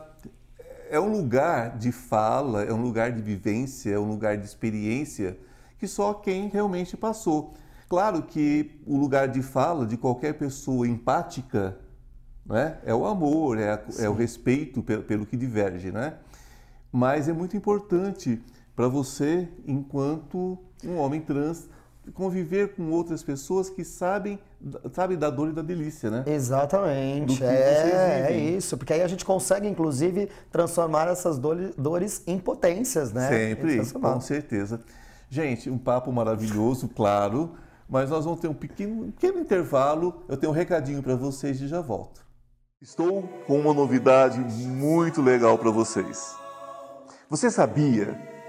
é 0.92 0.98
um 0.98 1.12
lugar 1.12 1.76
de 1.76 1.92
fala, 1.92 2.64
é 2.64 2.72
um 2.72 2.80
lugar 2.80 3.12
de 3.12 3.20
vivência, 3.20 3.90
é 3.90 3.98
um 3.98 4.08
lugar 4.08 4.38
de 4.38 4.46
experiência 4.46 5.38
que 5.78 5.86
só 5.86 6.14
quem 6.14 6.48
realmente 6.48 6.96
passou. 6.96 7.52
Claro 7.90 8.22
que 8.22 8.80
o 8.86 8.96
lugar 8.96 9.28
de 9.28 9.42
fala 9.42 9.84
de 9.84 9.98
qualquer 9.98 10.38
pessoa 10.38 10.88
empática 10.88 11.76
né, 12.46 12.78
é 12.82 12.94
o 12.94 13.04
amor, 13.04 13.58
é, 13.58 13.78
é 13.98 14.08
o 14.08 14.14
respeito 14.14 14.82
pelo, 14.82 15.02
pelo 15.02 15.26
que 15.26 15.36
diverge, 15.36 15.92
né? 15.92 16.14
Mas 16.90 17.28
é 17.28 17.32
muito 17.34 17.54
importante 17.54 18.42
para 18.76 18.88
você, 18.88 19.48
enquanto 19.66 20.58
um 20.84 20.98
homem 20.98 21.22
trans, 21.22 21.66
conviver 22.12 22.74
com 22.76 22.90
outras 22.90 23.22
pessoas 23.22 23.70
que 23.70 23.82
sabem, 23.82 24.38
sabem 24.92 25.16
da 25.16 25.30
dor 25.30 25.48
e 25.48 25.52
da 25.52 25.62
delícia, 25.62 26.10
né? 26.10 26.24
Exatamente. 26.26 27.42
É, 27.42 28.26
é 28.30 28.36
isso, 28.36 28.76
porque 28.76 28.92
aí 28.92 29.02
a 29.02 29.08
gente 29.08 29.24
consegue, 29.24 29.66
inclusive, 29.66 30.28
transformar 30.52 31.08
essas 31.08 31.38
dores 31.38 32.22
em 32.26 32.38
potências, 32.38 33.12
né? 33.12 33.28
Sempre, 33.28 33.84
com 33.92 34.20
certeza. 34.20 34.80
Gente, 35.28 35.70
um 35.70 35.78
papo 35.78 36.12
maravilhoso, 36.12 36.88
claro, 36.88 37.54
mas 37.88 38.10
nós 38.10 38.24
vamos 38.24 38.40
ter 38.40 38.48
um 38.48 38.54
pequeno, 38.54 39.06
um 39.06 39.10
pequeno 39.10 39.40
intervalo. 39.40 40.22
Eu 40.28 40.36
tenho 40.36 40.52
um 40.52 40.54
recadinho 40.54 41.02
para 41.02 41.16
vocês 41.16 41.60
e 41.60 41.66
já 41.66 41.80
volto. 41.80 42.24
Estou 42.80 43.22
com 43.46 43.58
uma 43.58 43.72
novidade 43.72 44.38
muito 44.38 45.22
legal 45.22 45.58
para 45.58 45.70
vocês. 45.70 46.36
Você 47.28 47.50
sabia 47.50 48.35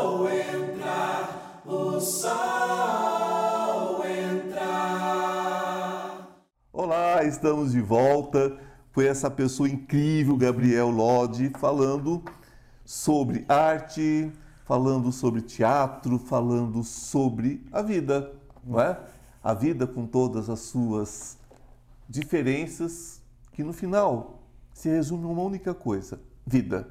Entrar, 0.00 1.60
o 1.66 2.00
sol 2.00 4.02
entrar. 4.06 5.50
Olá, 6.72 7.22
estamos 7.24 7.72
de 7.72 7.82
volta. 7.82 8.56
Foi 8.92 9.06
essa 9.06 9.30
pessoa 9.30 9.68
incrível, 9.68 10.38
Gabriel 10.38 10.88
Lodi, 10.88 11.52
falando 11.58 12.24
sobre 12.82 13.44
arte, 13.46 14.32
falando 14.64 15.12
sobre 15.12 15.42
teatro, 15.42 16.18
falando 16.18 16.82
sobre 16.82 17.62
a 17.70 17.82
vida, 17.82 18.32
não 18.64 18.80
é? 18.80 18.98
A 19.44 19.52
vida 19.52 19.86
com 19.86 20.06
todas 20.06 20.48
as 20.48 20.60
suas 20.60 21.36
diferenças, 22.08 23.20
que 23.52 23.62
no 23.62 23.74
final 23.74 24.40
se 24.72 24.88
resume 24.88 25.24
a 25.24 25.28
uma 25.28 25.42
única 25.42 25.74
coisa: 25.74 26.18
vida. 26.46 26.88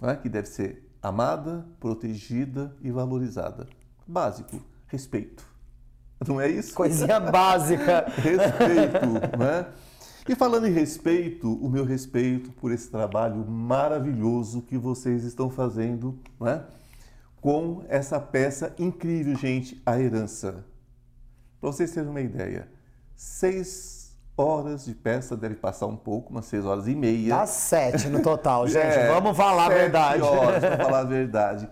Não 0.00 0.10
é? 0.10 0.16
Que 0.16 0.28
deve 0.28 0.46
ser 0.46 0.83
amada, 1.04 1.66
protegida 1.78 2.74
e 2.80 2.90
valorizada. 2.90 3.68
Básico, 4.06 4.58
respeito. 4.86 5.44
Não 6.26 6.40
é 6.40 6.48
isso? 6.48 6.72
Coisinha 6.72 7.20
básica. 7.30 8.06
respeito, 8.08 9.38
né? 9.38 9.66
E 10.26 10.34
falando 10.34 10.66
em 10.66 10.72
respeito, 10.72 11.52
o 11.52 11.68
meu 11.68 11.84
respeito 11.84 12.50
por 12.52 12.72
esse 12.72 12.90
trabalho 12.90 13.44
maravilhoso 13.46 14.62
que 14.62 14.78
vocês 14.78 15.24
estão 15.24 15.50
fazendo, 15.50 16.18
né? 16.40 16.64
Com 17.38 17.84
essa 17.90 18.18
peça 18.18 18.74
incrível, 18.78 19.36
gente, 19.36 19.82
A 19.84 20.00
Herança. 20.00 20.64
Para 21.60 21.70
vocês 21.70 21.92
terem 21.92 22.08
uma 22.08 22.22
ideia, 22.22 22.66
seis 23.14 23.93
horas 24.36 24.84
de 24.84 24.94
peça, 24.94 25.36
deve 25.36 25.54
passar 25.54 25.86
um 25.86 25.96
pouco, 25.96 26.30
umas 26.30 26.46
seis 26.46 26.64
horas 26.64 26.88
e 26.88 26.94
meia. 26.94 27.36
Dá 27.36 27.46
sete 27.46 28.08
no 28.08 28.20
total, 28.20 28.66
gente. 28.68 28.84
É, 28.84 29.08
Vamos 29.08 29.36
falar 29.36 29.66
a 29.66 29.68
verdade. 29.68 30.22
horas, 30.22 30.60
para 30.60 30.76
falar 30.84 31.00
a 31.00 31.04
verdade. 31.04 31.68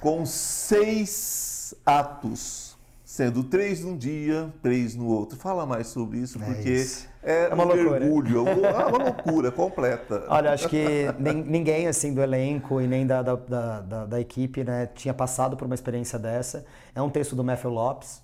Com 0.00 0.24
seis 0.24 1.74
atos, 1.84 2.76
sendo 3.04 3.42
três 3.42 3.82
num 3.82 3.96
dia, 3.96 4.52
três 4.62 4.94
no 4.94 5.06
outro. 5.06 5.36
Fala 5.38 5.66
mais 5.66 5.88
sobre 5.88 6.18
isso, 6.18 6.40
é 6.40 6.44
porque 6.44 6.70
isso. 6.70 7.08
é, 7.22 7.46
é 7.46 7.54
uma 7.54 7.64
um 7.64 7.68
loucura. 7.68 8.00
mergulho, 8.00 8.48
é 8.48 8.86
uma 8.86 8.98
loucura 9.04 9.50
completa. 9.50 10.24
Olha, 10.28 10.52
acho 10.52 10.68
que 10.68 11.06
ninguém 11.18 11.88
assim 11.88 12.14
do 12.14 12.22
elenco 12.22 12.80
e 12.80 12.86
nem 12.86 13.06
da, 13.06 13.22
da, 13.22 13.34
da, 13.34 14.06
da, 14.06 14.20
equipe 14.20 14.62
né, 14.62 14.88
tinha 14.94 15.14
passado 15.14 15.56
por 15.56 15.64
uma 15.64 15.74
experiência 15.74 16.18
dessa. 16.18 16.64
É 16.94 17.02
um 17.02 17.10
texto 17.10 17.34
do 17.34 17.42
Matthew 17.42 17.70
Lopes. 17.70 18.22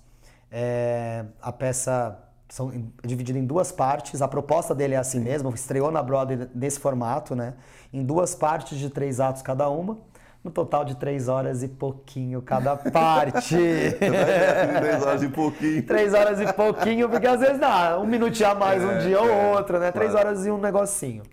É, 0.51 1.23
a 1.41 1.51
peça 1.51 2.17
são 2.51 2.69
dividido 3.01 3.39
em 3.39 3.45
duas 3.45 3.71
partes. 3.71 4.21
A 4.21 4.27
proposta 4.27 4.75
dele 4.75 4.93
é 4.93 4.97
assim 4.97 5.21
mesmo, 5.21 5.49
estreou 5.53 5.89
na 5.89 6.03
Broadway 6.03 6.49
nesse 6.53 6.81
formato, 6.81 7.33
né? 7.33 7.53
Em 7.93 8.03
duas 8.03 8.35
partes 8.35 8.77
de 8.77 8.89
três 8.89 9.21
atos 9.21 9.41
cada 9.41 9.69
uma, 9.69 9.97
no 10.43 10.51
total 10.51 10.83
de 10.83 10.95
três 10.95 11.29
horas 11.29 11.63
e 11.63 11.69
pouquinho 11.69 12.41
cada 12.41 12.75
parte. 12.91 13.55
três 13.97 15.01
horas 15.01 15.23
e 15.23 15.29
pouquinho. 15.29 15.83
Três 15.83 16.13
horas 16.13 16.41
e 16.41 16.53
pouquinho, 16.53 17.07
porque 17.07 17.25
às 17.25 17.39
vezes 17.39 17.57
dá 17.57 17.97
um 17.97 18.05
minutinho 18.05 18.49
a 18.49 18.55
mais 18.55 18.83
um 18.83 18.91
é, 18.91 18.97
dia 18.97 19.21
ou 19.21 19.29
é, 19.29 19.55
outro, 19.55 19.79
né? 19.79 19.89
Três 19.89 20.11
claro. 20.11 20.27
horas 20.27 20.45
e 20.45 20.51
um 20.51 20.57
negocinho. 20.57 21.23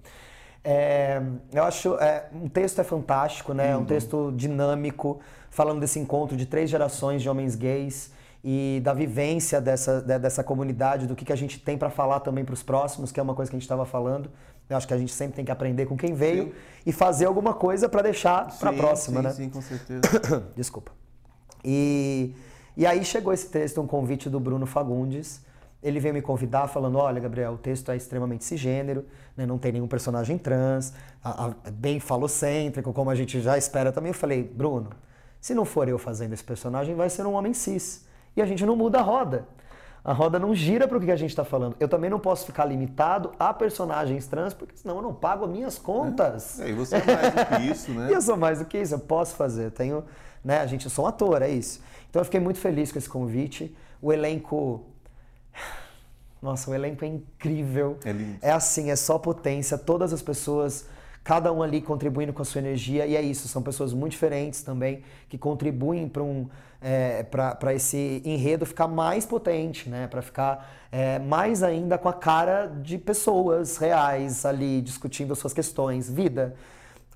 É, 0.62 1.20
eu 1.52 1.64
acho 1.64 1.96
é, 1.96 2.26
um 2.32 2.48
texto 2.48 2.80
é 2.80 2.84
fantástico, 2.84 3.52
né? 3.52 3.75
Uhum. 3.75 3.82
Um 3.82 3.84
texto 3.84 4.32
dinâmico, 4.37 5.18
falando 5.50 5.80
desse 5.80 5.98
encontro 5.98 6.37
de 6.37 6.46
três 6.46 6.70
gerações 6.70 7.22
de 7.22 7.28
homens 7.28 7.56
gays 7.56 8.16
e 8.42 8.80
da 8.85 8.92
vivência 8.92 9.61
dessa, 9.61 10.00
dessa 10.00 10.45
comunidade, 10.45 11.07
do 11.07 11.16
que, 11.16 11.25
que 11.25 11.33
a 11.33 11.37
gente 11.37 11.59
tem 11.59 11.76
para 11.76 11.90
falar 11.90 12.21
também 12.21 12.45
para 12.45 12.52
os 12.52 12.62
próximos, 12.62 13.11
que 13.11 13.18
é 13.18 13.23
uma 13.23 13.35
coisa 13.35 13.50
que 13.50 13.57
a 13.57 13.59
gente 13.59 13.64
estava 13.64 13.85
falando. 13.85 14.30
Eu 14.68 14.76
acho 14.76 14.87
que 14.87 14.95
a 14.95 14.99
gente 14.99 15.12
sempre 15.12 15.37
tem 15.37 15.45
que 15.45 15.50
aprender 15.50 15.87
com 15.87 15.97
quem 15.97 16.14
veio 16.14 16.45
sim. 16.45 16.52
e 16.87 16.92
fazer 16.92 17.25
alguma 17.25 17.54
coisa 17.54 17.88
para 17.88 18.02
deixar 18.02 18.57
para 18.59 18.71
a 18.71 18.73
próxima, 18.73 19.21
sim, 19.21 19.26
né? 19.26 19.33
Sim, 19.33 19.50
com 19.50 19.62
certeza. 19.62 20.02
Desculpa. 20.54 20.92
E, 21.64 22.35
e 22.76 22.87
aí 22.87 23.04
chegou 23.04 23.33
esse 23.33 23.49
texto, 23.49 23.80
um 23.80 23.87
convite 23.87 24.28
do 24.28 24.38
Bruno 24.38 24.66
Fagundes. 24.66 25.42
Ele 25.83 25.99
veio 26.00 26.12
me 26.12 26.21
convidar 26.21 26.68
falando, 26.68 26.99
olha, 26.99 27.21
Gabriel, 27.21 27.52
o 27.52 27.59
texto 27.59 27.90
é 27.90 27.97
extremamente 27.97 28.45
cisgênero, 28.45 29.07
né? 29.37 29.47
não 29.47 29.59
tem 29.59 29.73
nenhum 29.73 29.87
personagem 29.87 30.37
trans, 30.37 30.92
a, 31.23 31.47
a, 31.47 31.54
é 31.64 31.71
bem 31.71 32.00
falocêntrico, 32.00 32.92
como 32.92 33.11
a 33.11 33.14
gente 33.14 33.40
já 33.40 33.57
espera 33.57 33.92
também. 33.92 34.11
Eu 34.11 34.14
falei, 34.14 34.42
Bruno, 34.42 34.90
se 35.40 35.54
não 35.54 35.64
for 35.64 35.88
eu 35.88 35.99
fazendo 35.99 36.33
esse 36.33 36.42
personagem, 36.42 36.95
vai 36.95 37.09
ser 37.09 37.25
um 37.26 37.35
homem 37.35 37.54
cis. 37.54 38.07
E 38.38 38.42
a 38.42 38.47
gente 38.47 38.64
não 38.64 38.76
muda 38.76 39.00
a 39.00 39.02
roda. 39.02 39.49
A 40.04 40.12
roda 40.12 40.38
não 40.38 40.54
gira 40.54 40.87
para 40.87 40.97
o 40.97 41.00
que 41.00 41.11
a 41.11 41.16
gente 41.16 41.30
está 41.30 41.45
falando. 41.45 41.75
Eu 41.80 41.88
também 41.88 42.09
não 42.09 42.21
posso 42.21 42.47
ficar 42.47 42.64
limitado 42.64 43.33
a 43.37 43.52
personagens 43.52 44.28
trans, 44.28 44.54
porque 44.54 44.76
senão 44.76 44.95
eu 44.95 45.02
não 45.02 45.12
pago 45.12 45.45
as 45.45 45.50
minhas 45.50 45.76
contas. 45.76 46.61
É, 46.61 46.71
e 46.71 46.73
você 46.73 46.99
é 46.99 47.04
mais 47.04 47.35
do 47.35 47.47
que 47.47 47.62
isso, 47.73 47.90
né? 47.90 48.07
e 48.11 48.14
eu 48.14 48.23
sou 48.23 48.37
mais 48.37 48.61
do 48.61 48.64
que 48.64 48.78
isso, 48.78 48.95
eu 48.95 49.00
posso 49.00 49.35
fazer. 49.35 49.64
Eu 49.64 49.71
tenho, 49.73 50.04
né, 50.45 50.61
a 50.61 50.66
gente, 50.66 50.85
eu 50.85 50.90
sou 50.90 51.04
um 51.04 51.09
ator, 51.09 51.42
é 51.42 51.50
isso. 51.50 51.83
Então 52.09 52.21
eu 52.21 52.25
fiquei 52.25 52.38
muito 52.38 52.61
feliz 52.61 52.92
com 52.92 52.99
esse 52.99 53.09
convite. 53.09 53.76
O 54.00 54.12
elenco. 54.12 54.87
Nossa, 56.40 56.71
o 56.71 56.75
elenco 56.76 57.04
é 57.04 57.09
incrível. 57.09 57.99
É 58.04 58.12
lindo. 58.12 58.38
É 58.40 58.52
assim, 58.52 58.92
é 58.92 58.97
só 58.97 59.18
potência. 59.18 59.76
Todas 59.76 60.12
as 60.12 60.23
pessoas 60.23 60.87
cada 61.28 61.52
um 61.52 61.62
ali 61.62 61.82
contribuindo 61.82 62.32
com 62.32 62.40
a 62.40 62.44
sua 62.47 62.58
energia, 62.58 63.06
e 63.06 63.14
é 63.14 63.20
isso, 63.20 63.49
são 63.49 63.61
pessoas 63.61 63.92
muito 63.92 64.12
diferentes 64.12 64.62
também, 64.62 65.02
que 65.28 65.37
contribuem 65.37 66.08
para 66.08 66.23
um, 66.23 66.49
é, 66.80 67.23
para 67.23 67.75
esse 67.75 68.23
enredo 68.25 68.64
ficar 68.64 68.88
mais 68.88 69.26
potente, 69.26 69.90
né? 69.90 70.06
para 70.06 70.23
ficar 70.23 70.88
é, 70.90 71.18
mais 71.18 71.62
ainda 71.62 71.99
com 71.99 72.08
a 72.08 72.14
cara 72.14 72.64
de 72.64 72.97
pessoas 72.97 73.76
reais 73.76 74.47
ali 74.47 74.80
discutindo 74.80 75.37
suas 75.37 75.52
questões, 75.52 76.08
vida, 76.08 76.54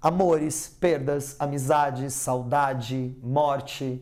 amores, 0.02 0.69
perdas, 0.78 1.35
amizades, 1.38 2.12
saudade, 2.12 3.16
morte. 3.23 3.99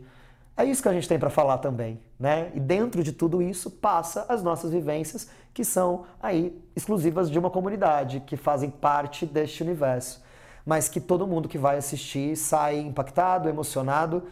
É 0.56 0.64
isso 0.64 0.82
que 0.82 0.88
a 0.88 0.92
gente 0.92 1.08
tem 1.08 1.18
para 1.18 1.30
falar 1.30 1.58
também, 1.58 1.98
né? 2.18 2.50
E 2.54 2.60
dentro 2.60 3.02
de 3.02 3.12
tudo 3.12 3.40
isso 3.40 3.70
passa 3.70 4.26
as 4.28 4.42
nossas 4.42 4.70
vivências 4.70 5.28
que 5.54 5.64
são 5.64 6.04
aí 6.22 6.56
exclusivas 6.76 7.30
de 7.30 7.38
uma 7.38 7.50
comunidade, 7.50 8.20
que 8.20 8.36
fazem 8.36 8.70
parte 8.70 9.24
deste 9.24 9.62
universo, 9.62 10.22
mas 10.64 10.88
que 10.88 11.00
todo 11.00 11.26
mundo 11.26 11.48
que 11.48 11.58
vai 11.58 11.78
assistir 11.78 12.36
sai 12.36 12.78
impactado, 12.78 13.48
emocionado 13.48 14.24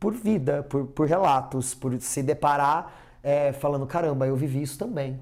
por 0.00 0.14
vida, 0.14 0.62
por, 0.62 0.86
por 0.86 1.06
relatos, 1.06 1.74
por 1.74 2.00
se 2.00 2.22
deparar 2.22 2.94
é, 3.22 3.52
falando: 3.52 3.86
caramba, 3.86 4.26
eu 4.26 4.36
vivi 4.36 4.62
isso 4.62 4.78
também, 4.78 5.20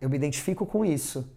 eu 0.00 0.08
me 0.08 0.16
identifico 0.16 0.64
com 0.64 0.84
isso. 0.84 1.28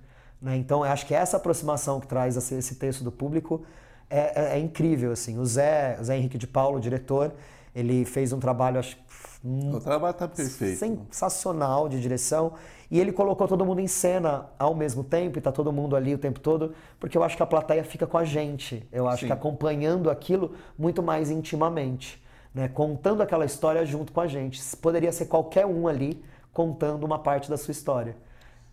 Né? 0.41 0.57
Então, 0.57 0.85
eu 0.85 0.91
acho 0.91 1.05
que 1.05 1.15
essa 1.15 1.38
aproximação 1.38 2.00
que 2.00 2.07
traz 2.07 2.35
esse 2.51 2.75
texto 2.75 3.03
do 3.03 3.12
público 3.12 3.63
é, 4.09 4.19
é, 4.19 4.57
é 4.57 4.59
incrível. 4.59 5.12
Assim. 5.12 5.39
O 5.39 5.45
Zé, 5.45 5.97
o 6.00 6.03
Zé 6.03 6.17
Henrique 6.17 6.38
de 6.38 6.45
Paulo, 6.45 6.77
o 6.77 6.81
diretor, 6.81 7.33
ele 7.75 8.05
fez 8.05 8.31
um 8.31 8.39
trabalho, 8.39 8.79
acho, 8.79 8.97
o 9.43 9.79
trabalho 9.79 10.11
está 10.11 10.27
perfeito. 10.27 10.77
Sensacional 10.77 11.89
de 11.89 11.99
direção. 11.99 12.53
E 12.89 12.99
ele 12.99 13.11
colocou 13.11 13.47
todo 13.47 13.65
mundo 13.65 13.81
em 13.81 13.87
cena 13.87 14.45
ao 14.57 14.73
mesmo 14.75 15.03
tempo, 15.03 15.37
e 15.37 15.39
está 15.39 15.51
todo 15.51 15.71
mundo 15.73 15.95
ali 15.95 16.13
o 16.13 16.17
tempo 16.17 16.39
todo, 16.39 16.73
porque 16.99 17.17
eu 17.17 17.23
acho 17.23 17.35
que 17.35 17.43
a 17.43 17.45
plateia 17.45 17.83
fica 17.83 18.05
com 18.05 18.17
a 18.17 18.23
gente. 18.23 18.87
Eu 18.91 19.07
acho 19.07 19.21
Sim. 19.21 19.27
que 19.27 19.33
acompanhando 19.33 20.09
aquilo 20.09 20.53
muito 20.77 21.01
mais 21.01 21.29
intimamente. 21.29 22.23
Né? 22.53 22.67
Contando 22.67 23.21
aquela 23.21 23.45
história 23.45 23.83
junto 23.85 24.13
com 24.13 24.21
a 24.21 24.27
gente. 24.27 24.62
Poderia 24.77 25.12
ser 25.12 25.25
qualquer 25.25 25.65
um 25.65 25.88
ali 25.88 26.23
contando 26.53 27.03
uma 27.03 27.17
parte 27.17 27.49
da 27.49 27.57
sua 27.57 27.71
história. 27.71 28.15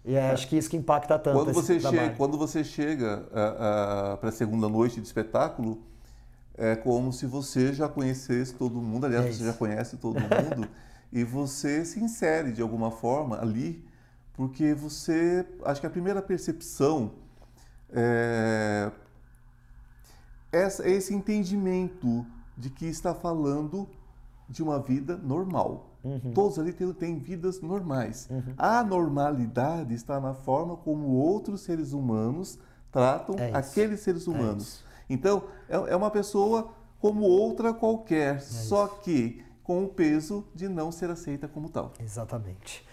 E 0.05 0.15
é, 0.15 0.31
acho 0.31 0.49
que 0.49 0.57
isso 0.57 0.69
que 0.69 0.77
impacta 0.77 1.19
tanto. 1.19 1.37
Quando 1.37 1.53
você, 1.53 1.81
chega, 1.81 2.11
quando 2.11 2.39
você 2.39 2.65
chega 2.65 3.25
para 4.21 4.29
a 4.29 4.33
segunda 4.33 4.69
noite 4.69 5.01
de 5.01 5.07
espetáculo, 5.07 5.83
é 6.57 6.77
como 6.77 7.13
se 7.13 7.27
você 7.27 7.73
já 7.73 7.89
conhecesse 7.89 8.55
todo 8.55 8.81
mundo, 8.81 9.07
aliás, 9.07 9.27
é 9.27 9.33
você 9.33 9.45
já 9.45 9.53
conhece 9.53 9.97
todo 9.97 10.19
mundo, 10.21 10.69
e 11.13 11.25
você 11.25 11.85
se 11.85 12.01
insere 12.01 12.53
de 12.53 12.63
alguma 12.63 12.91
forma 12.91 13.41
ali, 13.41 13.85
porque 14.35 14.75
você, 14.75 15.47
acho 15.65 15.81
que 15.81 15.87
a 15.87 15.91
primeira 15.91 16.23
percepção 16.23 17.13
é, 17.93 18.91
essa, 20.53 20.89
esse 20.89 21.15
entendimento 21.15 22.27
de 22.57 22.71
que 22.71 22.87
está 22.87 23.15
falando 23.15 23.89
de 24.49 24.63
uma 24.63 24.79
vida 24.81 25.17
normal. 25.17 25.91
Uhum. 26.03 26.33
Todos 26.33 26.59
ali 26.59 26.73
têm, 26.73 26.93
têm 26.93 27.19
vidas 27.19 27.61
normais. 27.61 28.29
Uhum. 28.31 28.55
A 28.57 28.83
normalidade 28.83 29.95
está 29.95 30.19
na 30.21 30.35
forma 30.35 30.77
como 30.77 31.09
outros 31.09 31.61
seres 31.61 31.93
humanos 31.93 32.59
tratam 32.91 33.37
é 33.39 33.53
aqueles 33.55 34.01
seres 34.01 34.27
é 34.27 34.31
humanos. 34.31 34.83
Então, 35.11 35.45
é, 35.69 35.75
é 35.75 35.97
uma 35.97 36.11
pessoa 36.11 36.73
como 37.01 37.23
outra 37.23 37.75
qualquer, 37.75 38.37
é 38.37 38.39
só 38.39 38.87
que 38.87 39.45
com 39.63 39.85
o 39.85 39.89
peso 39.89 40.47
de 40.55 40.69
não 40.69 40.91
ser 40.91 41.11
aceita 41.11 41.49
como 41.49 41.69
tal. 41.69 41.93
Exatamente. 42.01 42.87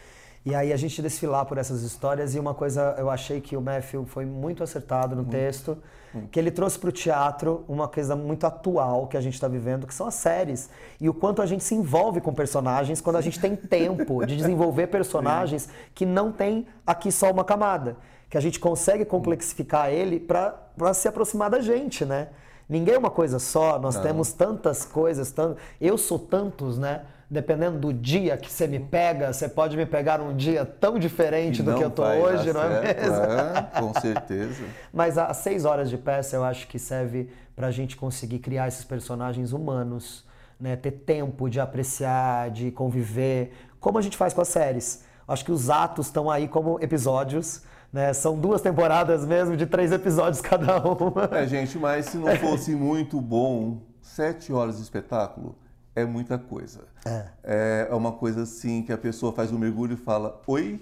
E 0.47 0.55
aí 0.55 0.71
a 0.71 0.77
gente 0.77 1.01
desfilar 1.01 1.45
por 1.45 1.57
essas 1.57 1.81
histórias 1.81 2.33
e 2.33 2.39
uma 2.39 2.53
coisa 2.53 2.95
eu 2.97 3.09
achei 3.09 3.41
que 3.41 3.57
o 3.57 3.61
Matthew 3.61 4.05
foi 4.05 4.25
muito 4.25 4.63
acertado 4.63 5.13
no 5.13 5.23
muito, 5.23 5.31
texto, 5.31 5.77
muito. 6.13 6.29
que 6.29 6.39
ele 6.39 6.51
trouxe 6.51 6.79
para 6.79 6.87
o 6.87 6.91
teatro 6.93 7.65
uma 7.67 7.85
coisa 7.85 8.15
muito 8.15 8.47
atual 8.47 9.07
que 9.07 9.17
a 9.17 9.19
gente 9.19 9.33
está 9.33 9.49
vivendo, 9.49 9.85
que 9.85 9.93
são 9.93 10.07
as 10.07 10.13
séries 10.13 10.69
e 11.01 11.09
o 11.09 11.13
quanto 11.13 11.41
a 11.41 11.45
gente 11.45 11.65
se 11.65 11.75
envolve 11.75 12.21
com 12.21 12.33
personagens 12.33 13.01
quando 13.01 13.17
a 13.17 13.21
gente 13.21 13.41
tem 13.41 13.57
tempo 13.57 14.25
de 14.25 14.37
desenvolver 14.39 14.87
personagens 14.87 15.67
que 15.93 16.05
não 16.05 16.31
tem 16.31 16.65
aqui 16.85 17.11
só 17.11 17.29
uma 17.29 17.43
camada, 17.43 17.97
que 18.29 18.37
a 18.37 18.41
gente 18.41 18.57
consegue 18.57 19.03
complexificar 19.03 19.89
ele 19.91 20.17
para 20.17 20.93
se 20.93 21.09
aproximar 21.09 21.49
da 21.49 21.59
gente, 21.59 22.05
né? 22.05 22.29
Ninguém 22.69 22.95
é 22.95 22.97
uma 22.97 23.11
coisa 23.11 23.37
só, 23.37 23.77
nós 23.77 23.95
não. 23.95 24.03
temos 24.03 24.31
tantas 24.31 24.85
coisas, 24.85 25.29
tanto, 25.29 25.57
eu 25.81 25.97
sou 25.97 26.17
tantos, 26.17 26.77
né? 26.77 27.01
Dependendo 27.29 27.77
do 27.77 27.93
dia 27.93 28.37
que 28.37 28.51
você 28.51 28.67
me 28.67 28.79
pega, 28.79 29.33
você 29.33 29.49
pode 29.49 29.75
me 29.75 29.85
pegar 29.85 30.21
um 30.21 30.35
dia 30.35 30.65
tão 30.65 30.97
diferente 30.97 31.61
do 31.61 31.75
que 31.75 31.83
eu 31.83 31.89
tô 31.89 32.03
hoje, 32.03 32.53
não 32.53 32.63
é 32.63 32.81
mesmo? 32.81 33.15
É, 33.15 33.61
com 33.79 33.93
certeza. 33.99 34.63
Mas 34.93 35.17
as 35.17 35.37
seis 35.37 35.65
horas 35.65 35.89
de 35.89 35.97
peça 35.97 36.35
eu 36.35 36.43
acho 36.43 36.67
que 36.67 36.79
serve 36.79 37.29
para 37.55 37.67
a 37.67 37.71
gente 37.71 37.97
conseguir 37.97 38.39
criar 38.39 38.67
esses 38.67 38.85
personagens 38.85 39.51
humanos, 39.51 40.25
né? 40.59 40.75
ter 40.75 40.91
tempo 40.91 41.49
de 41.49 41.59
apreciar, 41.59 42.49
de 42.49 42.71
conviver, 42.71 43.51
como 43.79 43.97
a 43.97 44.01
gente 44.01 44.15
faz 44.15 44.33
com 44.33 44.41
as 44.41 44.47
séries. 44.47 45.03
Acho 45.27 45.43
que 45.43 45.51
os 45.51 45.69
atos 45.69 46.07
estão 46.07 46.31
aí 46.31 46.47
como 46.47 46.79
episódios. 46.81 47.61
Né? 47.91 48.13
São 48.13 48.39
duas 48.39 48.61
temporadas 48.61 49.25
mesmo, 49.25 49.57
de 49.57 49.65
três 49.65 49.91
episódios 49.91 50.39
cada 50.41 50.79
uma. 50.81 51.29
É, 51.31 51.45
gente, 51.45 51.77
mas 51.77 52.05
se 52.05 52.17
não 52.17 52.33
fosse 52.37 52.71
muito 52.75 53.19
bom, 53.19 53.81
sete 54.01 54.53
horas 54.53 54.77
de 54.77 54.83
espetáculo, 54.83 55.55
é 55.97 56.05
muita 56.05 56.37
coisa. 56.37 56.81
É. 57.03 57.25
é. 57.43 57.87
é 57.89 57.95
uma 57.95 58.11
coisa 58.11 58.43
assim 58.43 58.83
que 58.83 58.93
a 58.93 58.97
pessoa 58.97 59.33
faz 59.33 59.51
um 59.51 59.57
mergulho 59.57 59.93
e 59.93 59.97
fala, 59.97 60.39
oi? 60.45 60.79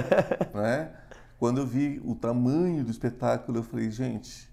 né? 0.54 0.90
Quando 1.38 1.58
eu 1.60 1.66
vi 1.66 2.00
o 2.02 2.14
tamanho 2.14 2.82
do 2.82 2.90
espetáculo, 2.90 3.58
eu 3.58 3.62
falei, 3.62 3.90
gente, 3.90 4.48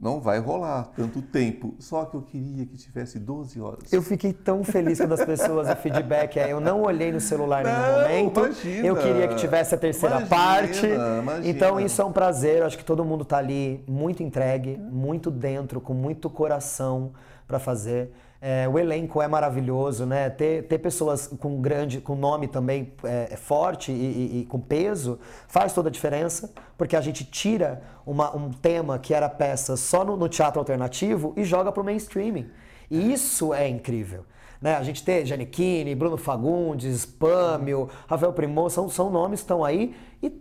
não 0.00 0.20
vai 0.20 0.38
rolar 0.38 0.84
tanto 0.94 1.20
tempo. 1.20 1.74
Só 1.80 2.04
que 2.04 2.14
eu 2.14 2.22
queria 2.22 2.64
que 2.64 2.76
tivesse 2.76 3.18
12 3.18 3.60
horas. 3.60 3.92
Eu 3.92 4.02
fiquei 4.02 4.32
tão 4.32 4.62
feliz 4.62 4.98
quando 4.98 5.14
as 5.14 5.24
pessoas, 5.24 5.68
o 5.68 5.74
feedback 5.74 6.38
é, 6.38 6.52
eu 6.52 6.60
não 6.60 6.82
olhei 6.82 7.10
no 7.10 7.20
celular 7.20 7.66
em 7.66 7.72
nenhum 7.72 8.24
momento. 8.24 8.40
Imagina, 8.40 8.86
eu 8.86 8.96
queria 8.96 9.26
que 9.26 9.34
tivesse 9.34 9.74
a 9.74 9.78
terceira 9.78 10.18
imagina, 10.18 10.36
parte. 10.36 10.86
Imagina. 10.86 11.48
Então 11.48 11.80
isso 11.80 12.00
é 12.00 12.04
um 12.04 12.12
prazer, 12.12 12.58
eu 12.58 12.66
acho 12.66 12.78
que 12.78 12.84
todo 12.84 13.04
mundo 13.04 13.22
está 13.22 13.38
ali 13.38 13.82
muito 13.88 14.22
entregue, 14.22 14.76
muito 14.76 15.28
dentro, 15.28 15.80
com 15.80 15.94
muito 15.94 16.30
coração 16.30 17.12
para 17.48 17.58
fazer. 17.58 18.12
É, 18.40 18.68
o 18.68 18.78
elenco 18.78 19.20
é 19.20 19.26
maravilhoso, 19.26 20.06
né? 20.06 20.30
Ter, 20.30 20.62
ter 20.68 20.78
pessoas 20.78 21.26
com 21.26 21.60
grande, 21.60 22.00
com 22.00 22.14
nome 22.14 22.46
também 22.46 22.92
é, 23.02 23.30
é 23.32 23.36
forte 23.36 23.90
e, 23.90 23.94
e, 23.94 24.40
e, 24.40 24.44
com 24.46 24.60
peso 24.60 25.18
faz 25.48 25.72
toda 25.72 25.88
a 25.88 25.92
diferença, 25.92 26.52
porque 26.76 26.94
a 26.94 27.00
gente 27.00 27.24
tira 27.24 27.82
uma, 28.06 28.34
um 28.36 28.50
tema 28.50 28.96
que 28.96 29.12
era 29.12 29.28
peça 29.28 29.76
só 29.76 30.04
no, 30.04 30.16
no 30.16 30.28
teatro 30.28 30.60
alternativo 30.60 31.32
e 31.36 31.42
joga 31.42 31.72
para 31.72 31.80
o 31.80 31.84
mainstreaming. 31.84 32.48
E 32.88 33.12
isso 33.12 33.52
é 33.52 33.68
incrível. 33.68 34.24
Né? 34.60 34.76
A 34.76 34.82
gente 34.82 35.04
tem 35.04 35.26
Giannichini, 35.26 35.94
Bruno 35.96 36.16
Fagundes, 36.16 37.04
Pâmio, 37.04 37.88
Rafael 38.06 38.32
Primo, 38.32 38.70
são, 38.70 38.88
são 38.88 39.10
nomes 39.10 39.40
que 39.40 39.44
estão 39.44 39.64
aí 39.64 39.96
e 40.22 40.32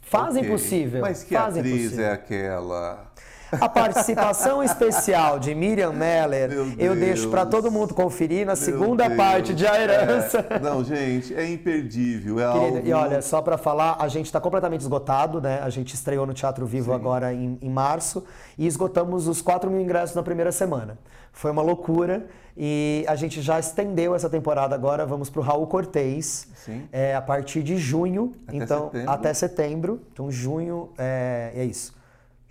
fazem 0.00 0.42
okay. 0.42 0.52
possível. 0.52 1.00
Mas 1.02 1.22
que 1.22 1.34
fazem 1.34 1.60
atriz 1.60 1.82
possível. 1.84 2.04
é 2.04 2.12
aquela? 2.12 3.12
A 3.60 3.68
participação 3.68 4.62
especial 4.62 5.38
de 5.38 5.54
Miriam 5.54 5.92
Meller, 5.92 6.50
eu 6.78 6.94
deixo 6.94 7.28
para 7.30 7.46
todo 7.46 7.70
mundo 7.70 7.94
conferir 7.94 8.46
na 8.46 8.56
segunda 8.56 9.06
Deus. 9.06 9.16
parte 9.16 9.54
de 9.54 9.66
A 9.66 9.80
Herança. 9.80 10.44
É. 10.48 10.58
Não, 10.58 10.84
gente, 10.84 11.34
é 11.34 11.48
imperdível. 11.48 12.38
É 12.38 12.52
Querida, 12.52 12.76
algo... 12.76 12.88
E 12.88 12.92
olha, 12.92 13.22
só 13.22 13.42
para 13.42 13.58
falar, 13.58 13.96
a 13.98 14.08
gente 14.08 14.26
está 14.26 14.40
completamente 14.40 14.80
esgotado, 14.80 15.40
né? 15.40 15.60
A 15.62 15.70
gente 15.70 15.94
estreou 15.94 16.26
no 16.26 16.34
Teatro 16.34 16.66
Vivo 16.66 16.90
Sim. 16.90 16.96
agora 16.96 17.32
em, 17.32 17.58
em 17.60 17.70
março 17.70 18.24
e 18.56 18.66
esgotamos 18.66 19.26
os 19.28 19.42
4 19.42 19.70
mil 19.70 19.80
ingressos 19.80 20.14
na 20.14 20.22
primeira 20.22 20.52
semana. 20.52 20.98
Foi 21.32 21.50
uma 21.50 21.62
loucura 21.62 22.26
e 22.56 23.04
a 23.08 23.16
gente 23.16 23.42
já 23.42 23.58
estendeu 23.58 24.14
essa 24.14 24.30
temporada 24.30 24.74
agora. 24.74 25.04
Vamos 25.04 25.28
para 25.28 25.40
o 25.40 25.42
Raul 25.42 25.66
Cortez 25.66 26.46
é, 26.92 27.14
a 27.14 27.20
partir 27.20 27.62
de 27.62 27.76
junho, 27.76 28.34
até 28.46 28.56
então 28.56 28.84
setembro. 28.84 29.10
até 29.10 29.34
setembro. 29.34 30.00
Então 30.12 30.30
junho 30.30 30.90
é, 30.96 31.52
é 31.54 31.64
isso. 31.64 31.92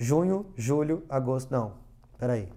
Junho, 0.04 0.46
julho, 0.58 1.04
agosto. 1.10 1.50
Não, 1.50 1.72
peraí. 2.18 2.50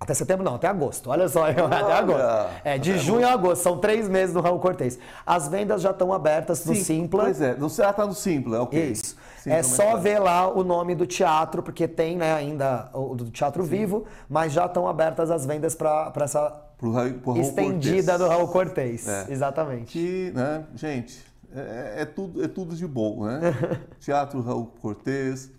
Até 0.00 0.14
setembro 0.14 0.44
não, 0.44 0.54
até 0.54 0.68
agosto. 0.68 1.10
Olha 1.10 1.28
só, 1.28 1.42
Olha. 1.50 1.64
até 1.66 1.92
agosto. 1.92 2.60
É, 2.64 2.78
de 2.78 2.96
junho 2.98 3.26
a 3.26 3.32
agosto, 3.32 3.62
são 3.62 3.78
três 3.78 4.08
meses 4.08 4.32
do 4.32 4.40
Raul 4.40 4.60
Cortez. 4.60 4.98
As 5.26 5.48
vendas 5.48 5.82
já 5.82 5.90
estão 5.90 6.12
abertas 6.12 6.64
no 6.64 6.74
Sim, 6.74 6.84
Simpla. 6.84 7.24
Pois 7.24 7.40
é, 7.40 7.54
no 7.54 7.68
já 7.68 7.90
está 7.90 8.06
no 8.06 8.14
Simpla, 8.14 8.62
ok. 8.62 8.90
Isso. 8.92 9.16
Sim, 9.38 9.50
é 9.50 9.62
só 9.62 9.96
ver 9.96 10.20
lá 10.20 10.48
o 10.48 10.62
nome 10.62 10.94
do 10.94 11.06
teatro, 11.06 11.60
porque 11.62 11.88
tem 11.88 12.16
né, 12.16 12.32
ainda 12.32 12.88
o 12.94 13.14
do 13.16 13.30
Teatro 13.30 13.64
Sim. 13.64 13.68
Vivo, 13.68 14.06
mas 14.28 14.52
já 14.52 14.66
estão 14.66 14.88
abertas 14.88 15.30
as 15.30 15.44
vendas 15.44 15.74
para 15.74 16.12
essa 16.20 16.50
pro 16.78 16.92
Raul, 16.92 17.12
pro 17.14 17.32
Raul 17.32 17.42
estendida 17.44 18.12
Cortez. 18.12 18.18
do 18.18 18.28
Raul 18.28 18.48
Cortez. 18.48 19.08
É. 19.08 19.26
Exatamente. 19.28 19.92
Que, 19.92 20.32
né, 20.34 20.64
gente, 20.76 21.27
é, 21.54 22.02
é, 22.02 22.04
tudo, 22.04 22.42
é 22.42 22.48
tudo 22.48 22.76
de 22.76 22.86
bom, 22.86 23.26
né? 23.26 23.40
teatro 24.00 24.40
Raul 24.40 24.66
Cortez, 24.66 25.50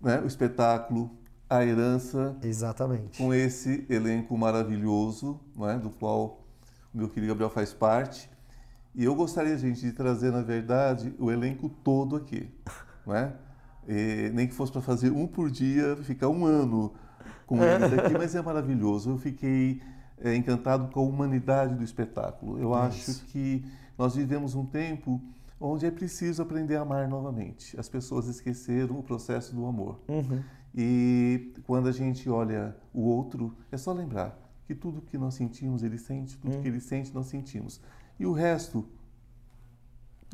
né, 0.00 0.20
o 0.20 0.26
espetáculo 0.26 1.10
a 1.48 1.64
herança. 1.64 2.36
Exatamente. 2.42 3.18
Com 3.18 3.32
esse 3.32 3.86
elenco 3.88 4.36
maravilhoso, 4.36 5.40
não 5.54 5.68
é? 5.68 5.78
do 5.78 5.90
qual 5.90 6.44
o 6.92 6.98
meu 6.98 7.08
querido 7.08 7.28
Gabriel 7.28 7.50
faz 7.50 7.72
parte. 7.72 8.28
E 8.94 9.04
eu 9.04 9.14
gostaria, 9.14 9.56
gente, 9.56 9.80
de 9.80 9.92
trazer, 9.92 10.32
na 10.32 10.42
verdade, 10.42 11.14
o 11.18 11.30
elenco 11.30 11.68
todo 11.68 12.16
aqui. 12.16 12.50
Não 13.06 13.14
é? 13.14 13.32
E, 13.86 14.32
nem 14.34 14.48
que 14.48 14.54
fosse 14.54 14.72
para 14.72 14.80
fazer 14.80 15.12
um 15.12 15.28
por 15.28 15.48
dia, 15.48 15.96
ficar 16.02 16.28
um 16.28 16.44
ano 16.44 16.92
com 17.46 17.62
eles 17.62 17.92
aqui, 17.92 18.14
mas 18.18 18.34
é 18.34 18.42
maravilhoso. 18.42 19.10
Eu 19.10 19.18
fiquei 19.18 19.80
é, 20.20 20.34
encantado 20.34 20.88
com 20.92 21.00
a 21.00 21.02
humanidade 21.02 21.74
do 21.74 21.84
espetáculo. 21.84 22.58
Eu 22.58 22.74
é 22.74 22.80
acho 22.80 23.24
que 23.26 23.64
nós 23.96 24.14
vivemos 24.14 24.54
um 24.54 24.64
tempo 24.64 25.20
onde 25.60 25.86
é 25.86 25.90
preciso 25.90 26.42
aprender 26.42 26.76
a 26.76 26.82
amar 26.82 27.08
novamente. 27.08 27.78
As 27.78 27.88
pessoas 27.88 28.26
esqueceram 28.26 28.98
o 28.98 29.02
processo 29.02 29.54
do 29.54 29.66
amor. 29.66 30.00
Uhum. 30.08 30.42
E 30.74 31.54
quando 31.64 31.88
a 31.88 31.92
gente 31.92 32.28
olha 32.28 32.76
o 32.92 33.02
outro, 33.02 33.56
é 33.72 33.76
só 33.78 33.92
lembrar 33.92 34.38
que 34.66 34.74
tudo 34.74 35.00
que 35.00 35.16
nós 35.16 35.34
sentimos, 35.34 35.82
ele 35.82 35.96
sente, 35.96 36.36
tudo 36.36 36.56
hum. 36.56 36.60
que 36.60 36.68
ele 36.68 36.80
sente, 36.80 37.14
nós 37.14 37.26
sentimos. 37.26 37.80
E 38.18 38.26
o 38.26 38.32
resto, 38.32 38.84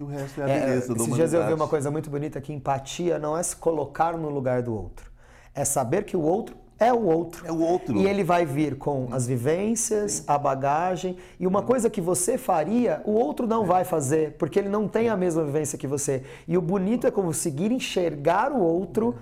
o 0.01 0.07
resto 0.07 0.41
é 0.41 0.45
a 0.45 0.47
beleza 0.47 0.65
é, 0.65 0.67
da 0.67 0.95
humanidade. 0.95 1.03
Esses 1.03 1.15
dias 1.15 1.33
eu 1.35 1.47
vi 1.47 1.53
uma 1.53 1.69
coisa 1.69 1.91
muito 1.91 2.11
bonita 2.11 2.41
que 2.41 2.53
empatia 2.53 3.19
não 3.19 3.37
é 3.37 3.43
se 3.43 3.55
colocar 3.55 4.17
no 4.17 4.31
lugar 4.31 4.63
do 4.63 4.75
outro. 4.75 5.13
É 5.55 5.65
saber 5.65 6.05
que 6.05 6.17
o 6.17 6.23
outro 6.23 6.57
é 6.83 6.93
o 6.93 7.03
outro. 7.03 7.47
É 7.47 7.53
o 7.53 7.61
outro. 7.61 7.97
E 7.97 8.07
ele 8.07 8.25
vai 8.25 8.45
vir 8.45 8.77
com 8.77 9.09
as 9.13 9.27
vivências, 9.27 10.13
Sim. 10.13 10.25
a 10.27 10.39
bagagem. 10.39 11.17
E 11.39 11.47
uma 11.47 11.63
coisa 11.63 11.89
que 11.89 12.01
você 12.01 12.37
faria, 12.37 13.03
o 13.05 13.13
outro 13.13 13.47
não 13.47 13.65
é. 13.65 13.67
vai 13.67 13.85
fazer, 13.85 14.33
porque 14.39 14.59
ele 14.59 14.69
não 14.69 14.89
tem 14.89 15.09
a 15.09 15.17
mesma 15.17 15.45
vivência 15.45 15.79
que 15.79 15.87
você. 15.87 16.23
E 16.47 16.57
o 16.57 16.63
bonito 16.63 17.07
é 17.07 17.11
conseguir 17.11 17.73
enxergar 17.73 18.53
o 18.53 18.61
outro 18.61 19.15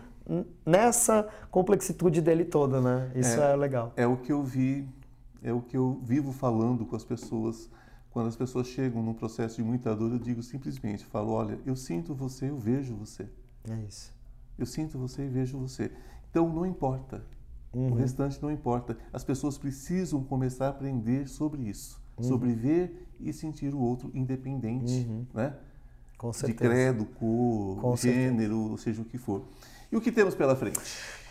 nessa 0.65 1.29
complexitude 1.51 2.21
dele 2.21 2.45
toda, 2.45 2.81
né? 2.81 3.11
Isso 3.15 3.41
é, 3.41 3.53
é, 3.53 3.57
legal. 3.57 3.93
É 3.97 4.07
o 4.07 4.17
que 4.17 4.33
eu 4.33 4.43
vi, 4.43 4.89
é 5.43 5.53
o 5.53 5.61
que 5.61 5.77
eu 5.77 6.01
vivo 6.03 6.33
falando 6.33 6.87
com 6.87 6.97
as 6.97 7.05
pessoas. 7.05 7.69
Quando 8.11 8.27
as 8.27 8.37
pessoas 8.37 8.67
chegam 8.67 9.03
num 9.03 9.15
processo 9.15 9.57
de 9.57 9.63
muita 9.63 9.95
dor, 9.95 10.13
eu 10.13 10.19
digo 10.19 10.43
simplesmente, 10.43 11.05
falo, 11.05 11.33
olha, 11.33 11.59
eu 11.65 11.77
sinto 11.77 12.15
você, 12.15 12.51
eu 12.51 12.59
vejo 12.59 12.95
você. 12.95 13.29
É 13.69 13.75
isso. 13.89 14.13
Eu 14.59 14.67
sinto 14.67 14.99
você 14.99 15.25
e 15.25 15.29
vejo 15.29 15.59
você. 15.59 15.91
Então 16.31 16.49
não 16.49 16.67
importa. 16.67 17.23
Uhum. 17.73 17.93
O 17.93 17.95
restante 17.95 18.43
não 18.43 18.51
importa. 18.51 18.97
As 19.13 19.23
pessoas 19.23 19.57
precisam 19.57 20.23
começar 20.25 20.67
a 20.67 20.71
aprender 20.71 21.29
sobre 21.29 21.63
isso, 21.63 22.01
uhum. 22.19 22.25
sobre 22.25 22.53
ver 22.53 23.09
e 23.21 23.33
sentir 23.33 23.75
o 23.75 23.81
outro 23.81 24.11
independente, 24.15 25.07
uhum. 25.09 25.27
né? 25.33 25.55
Com 26.19 26.33
certeza. 26.33 26.59
De 26.59 26.69
credo, 26.69 27.05
cor, 27.07 27.81
Com 27.81 27.97
gênero, 27.97 28.77
seja 28.77 29.01
o 29.01 29.05
que 29.05 29.17
for. 29.17 29.43
E 29.91 29.97
o 29.97 30.01
que 30.01 30.13
temos 30.13 30.35
pela 30.35 30.55
frente? 30.55 30.79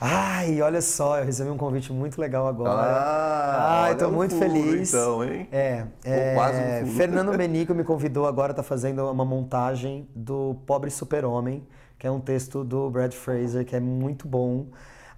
Ai, 0.01 0.61
olha 0.61 0.81
só, 0.81 1.19
eu 1.19 1.25
recebi 1.25 1.49
um 1.49 1.57
convite 1.57 1.93
muito 1.93 2.19
legal 2.19 2.45
agora. 2.45 2.71
Ah, 2.71 3.83
Ai, 3.83 3.93
estou 3.93 4.11
muito 4.11 4.35
furo, 4.35 4.49
feliz. 4.49 4.89
Então, 4.89 5.23
hein? 5.23 5.47
É, 5.51 5.85
é 6.03 6.33
quase 6.33 6.83
um 6.83 6.87
Fernando 6.87 7.31
Menico 7.37 7.73
me 7.73 7.85
convidou 7.85 8.25
agora, 8.25 8.51
está 8.51 8.63
fazendo 8.63 9.09
uma 9.09 9.23
montagem 9.23 10.09
do 10.13 10.57
Pobre 10.65 10.89
Super-Homem, 10.89 11.65
que 11.97 12.05
é 12.05 12.11
um 12.11 12.19
texto 12.19 12.63
do 12.63 12.89
Brad 12.89 13.13
Fraser, 13.13 13.65
que 13.65 13.75
é 13.75 13.79
muito 13.79 14.27
bom. 14.27 14.65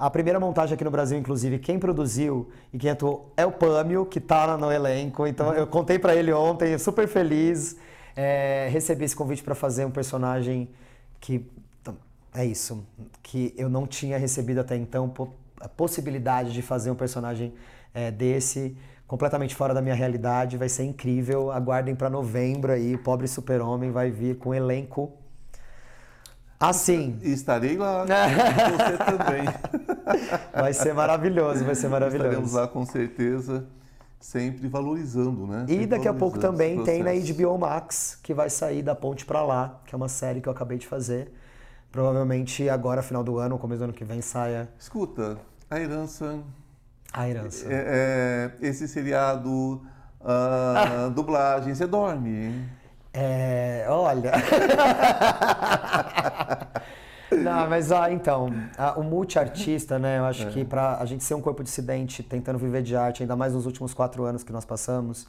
A 0.01 0.09
primeira 0.09 0.39
montagem 0.39 0.73
aqui 0.73 0.83
no 0.83 0.89
Brasil, 0.89 1.15
inclusive, 1.15 1.59
quem 1.59 1.77
produziu 1.77 2.49
e 2.73 2.79
quem 2.79 2.89
atuou 2.89 3.31
é 3.37 3.45
o 3.45 3.51
Pâmio, 3.51 4.03
que 4.03 4.17
está 4.17 4.57
no 4.57 4.71
elenco. 4.71 5.27
Então, 5.27 5.53
eu 5.53 5.67
contei 5.67 5.99
para 5.99 6.15
ele 6.15 6.33
ontem, 6.33 6.75
super 6.79 7.07
feliz. 7.07 7.77
É, 8.15 8.67
recebi 8.71 9.05
esse 9.05 9.15
convite 9.15 9.43
para 9.43 9.53
fazer 9.53 9.85
um 9.85 9.91
personagem 9.91 10.67
que 11.19 11.45
é 12.33 12.43
isso, 12.43 12.83
que 13.21 13.53
eu 13.55 13.69
não 13.69 13.85
tinha 13.85 14.17
recebido 14.17 14.61
até 14.61 14.75
então 14.75 15.13
a 15.59 15.69
possibilidade 15.69 16.51
de 16.51 16.63
fazer 16.63 16.89
um 16.89 16.95
personagem 16.95 17.53
é, 17.93 18.09
desse 18.09 18.75
completamente 19.05 19.53
fora 19.53 19.71
da 19.71 19.83
minha 19.83 19.93
realidade, 19.93 20.57
vai 20.57 20.67
ser 20.67 20.83
incrível. 20.83 21.51
Aguardem 21.51 21.93
para 21.93 22.09
novembro 22.09 22.71
aí, 22.71 22.97
Pobre 22.97 23.27
Super-Homem 23.27 23.91
vai 23.91 24.09
vir 24.09 24.37
com 24.37 24.51
elenco 24.51 25.20
assim. 26.61 27.17
Estarei 27.21 27.77
lá, 27.77 28.05
você 28.05 28.97
também. 28.97 29.45
Vai 30.53 30.73
ser 30.73 30.93
maravilhoso, 30.93 31.65
vai 31.65 31.75
ser 31.75 31.89
maravilhoso. 31.89 32.27
Estaremos 32.27 32.53
lá 32.53 32.67
com 32.67 32.85
certeza, 32.85 33.65
sempre 34.19 34.67
valorizando, 34.67 35.47
né? 35.47 35.65
Sempre 35.67 35.83
e 35.83 35.87
daqui 35.87 36.07
a 36.07 36.13
pouco 36.13 36.37
também 36.39 36.83
tem 36.83 37.03
na 37.03 37.11
HBO 37.11 37.57
Max, 37.57 38.17
que 38.21 38.33
vai 38.33 38.49
sair 38.49 38.83
da 38.83 38.95
ponte 38.95 39.25
para 39.25 39.41
lá, 39.43 39.81
que 39.85 39.95
é 39.95 39.97
uma 39.97 40.09
série 40.09 40.39
que 40.39 40.47
eu 40.47 40.53
acabei 40.53 40.77
de 40.77 40.87
fazer. 40.87 41.33
Provavelmente 41.91 42.69
agora, 42.69 43.01
final 43.01 43.23
do 43.23 43.37
ano, 43.37 43.57
começo 43.57 43.79
do 43.79 43.83
ano 43.85 43.93
que 43.93 44.05
vem, 44.05 44.21
saia. 44.21 44.69
Escuta, 44.79 45.37
a 45.69 45.79
herança. 45.79 46.39
A 47.11 47.27
herança. 47.27 47.65
É, 47.67 48.51
é, 48.61 48.67
esse 48.67 48.87
seriado, 48.87 49.81
a 50.23 51.07
ah. 51.07 51.09
dublagem, 51.13 51.75
você 51.75 51.85
dorme? 51.85 52.63
É, 53.13 53.85
olha. 53.89 54.31
Não, 57.31 57.69
mas 57.69 57.91
ó, 57.91 58.09
então, 58.09 58.49
a, 58.77 58.99
o 58.99 59.03
multiartista, 59.03 59.97
né? 59.97 60.19
Eu 60.19 60.25
acho 60.25 60.47
é. 60.47 60.51
que 60.51 60.65
para 60.65 60.97
a 60.97 61.05
gente 61.05 61.23
ser 61.23 61.33
um 61.33 61.41
corpo 61.41 61.63
dissidente, 61.63 62.21
tentando 62.21 62.59
viver 62.59 62.81
de 62.81 62.95
arte, 62.95 63.23
ainda 63.23 63.35
mais 63.35 63.53
nos 63.53 63.65
últimos 63.65 63.93
quatro 63.93 64.23
anos 64.23 64.43
que 64.43 64.51
nós 64.51 64.65
passamos, 64.65 65.27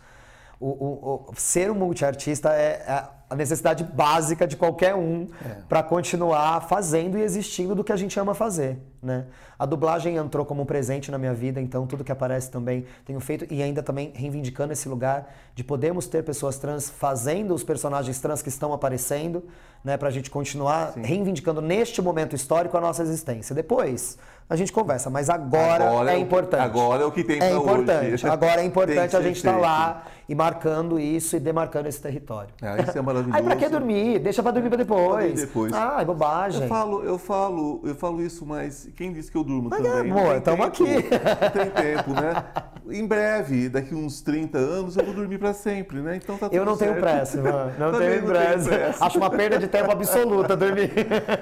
o, 0.63 1.27
o, 1.27 1.31
o 1.31 1.35
ser 1.37 1.71
um 1.71 1.75
multiartista 1.75 2.51
é, 2.51 2.85
é 2.87 3.05
a 3.33 3.35
necessidade 3.35 3.83
básica 3.83 4.47
de 4.47 4.57
qualquer 4.57 4.95
um 4.95 5.27
é. 5.45 5.57
para 5.67 5.83
continuar 5.83 6.69
fazendo 6.69 7.17
e 7.17 7.23
existindo 7.23 7.75
do 7.75 7.83
que 7.83 7.91
a 7.91 7.97
gente 7.97 8.21
ama 8.21 8.35
fazer, 8.35 8.79
né? 9.03 9.25
A 9.59 9.65
dublagem 9.65 10.17
entrou 10.17 10.45
como 10.45 10.63
um 10.63 10.67
presente 10.67 11.11
na 11.11 11.17
minha 11.17 11.33
vida, 11.33 11.59
então 11.59 11.87
tudo 11.87 12.05
que 12.05 12.13
aparece 12.13 12.51
também 12.51 12.85
tenho 13.07 13.21
feito 13.21 13.47
e 13.51 13.63
ainda 13.63 13.83
também 13.83 14.13
reivindicando 14.15 14.73
esse 14.73 14.87
lugar 14.87 15.33
de 15.55 15.65
podermos 15.65 16.07
ter 16.07 16.23
pessoas 16.23 16.59
trans 16.59 16.91
fazendo 16.91 17.55
os 17.55 17.65
personagens 17.65 18.21
trans 18.21 18.43
que 18.43 18.51
estão 18.51 18.73
aparecendo, 18.73 19.45
né, 19.83 19.97
para 19.97 20.09
a 20.09 20.11
gente 20.11 20.31
continuar 20.31 20.93
Sim. 20.93 21.03
reivindicando 21.03 21.63
neste 21.63 22.03
momento 22.03 22.37
histórico 22.37 22.77
a 22.77 22.81
nossa 22.81 23.03
existência. 23.03 23.55
Depois 23.55 24.19
a 24.51 24.57
gente 24.57 24.73
conversa, 24.73 25.09
mas 25.09 25.31
agora, 25.31 25.87
agora 25.87 26.13
é, 26.13 26.17
é 26.17 26.19
importante. 26.19 26.61
Agora 26.61 27.03
é 27.03 27.07
o 27.07 27.11
que 27.11 27.25
tem 27.25 27.41
É 27.41 27.53
importante. 27.53 28.13
Hoje. 28.13 28.29
Agora 28.29 28.61
é 28.61 28.65
importante 28.67 29.17
a 29.17 29.23
gente 29.23 29.37
estar 29.37 29.55
tá 29.55 29.59
lá 29.59 30.03
e 30.33 30.35
marcando 30.35 30.99
isso 30.99 31.37
e 31.37 31.41
demarcando 31.41 31.91
esse 31.91 32.01
território. 32.01 32.49
É, 32.63 32.81
isso 32.83 32.97
é 32.97 33.03
maravilhoso. 33.03 33.37
Aí 33.37 33.43
pra 33.43 33.55
que 33.55 33.69
dormir? 33.69 34.19
Deixa 34.19 34.43
pra 34.43 34.51
dormir 34.51 34.71
pra 34.71 34.79
depois. 34.79 35.35
depois. 35.35 35.71
Ah, 35.75 35.99
é 36.01 36.05
bobagem. 36.07 36.63
Eu 36.63 36.69
falo, 36.69 37.05
eu 37.05 37.19
falo, 37.19 37.81
eu 37.85 37.95
falo 37.95 38.23
isso, 38.23 38.47
mas 38.47 38.89
quem 38.97 39.13
disse 39.13 39.31
que 39.31 39.37
eu 39.37 39.45
durmo 39.45 39.69
mas 39.69 39.83
também? 39.83 40.11
É, 40.11 40.11
amor, 40.11 40.37
estamos 40.37 40.67
aqui. 40.67 40.85
Não 40.85 41.51
tem 41.51 41.71
tempo, 41.71 42.11
né? 42.15 42.45
em 42.91 43.07
breve, 43.07 43.69
daqui 43.69 43.95
uns 43.95 44.21
30 44.21 44.59
anos, 44.59 44.97
eu 44.97 45.05
vou 45.05 45.15
dormir 45.15 45.39
para 45.39 45.53
sempre, 45.53 45.99
né? 46.01 46.17
Então 46.17 46.37
tá 46.37 46.49
tudo 46.49 46.57
Eu 46.59 46.65
não 46.65 46.77
tenho 46.77 46.93
certo. 46.93 47.03
pressa, 47.03 47.43
mano. 47.43 47.73
Não 47.79 47.93
Também 47.93 48.09
tenho 48.11 48.23
não 48.27 48.33
tenho 48.33 48.43
pressa. 48.43 48.69
pressa. 48.69 49.05
Acho 49.05 49.19
uma 49.19 49.31
perda 49.31 49.59
de 49.59 49.69
tempo 49.69 49.91
absoluta 49.91 50.57
dormir. 50.57 50.91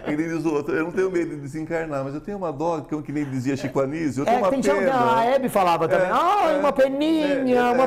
Nem 0.06 0.16
diz 0.16 0.44
outro, 0.44 0.74
eu 0.74 0.84
não 0.84 0.92
tenho 0.92 1.10
medo 1.10 1.30
de 1.30 1.40
desencarnar, 1.40 2.04
mas 2.04 2.14
eu 2.14 2.20
tenho 2.20 2.36
uma 2.38 2.52
dó, 2.52 2.80
que 2.80 3.00
que 3.02 3.12
nem 3.12 3.24
dizia 3.24 3.56
Chico 3.56 3.80
Anísio, 3.80 4.20
eu 4.22 4.24
tenho 4.26 4.36
É, 4.36 4.40
uma 4.40 4.50
tem 4.50 4.90
a 4.90 5.24
Hebe 5.24 5.48
falava 5.48 5.88
também, 5.88 6.06
É, 6.06 6.10
ai, 6.12 6.54
é, 6.56 6.58
uma 6.58 6.72
peninha, 6.72 7.58
é, 7.58 7.70
uma 7.70 7.84
é, 7.84 7.86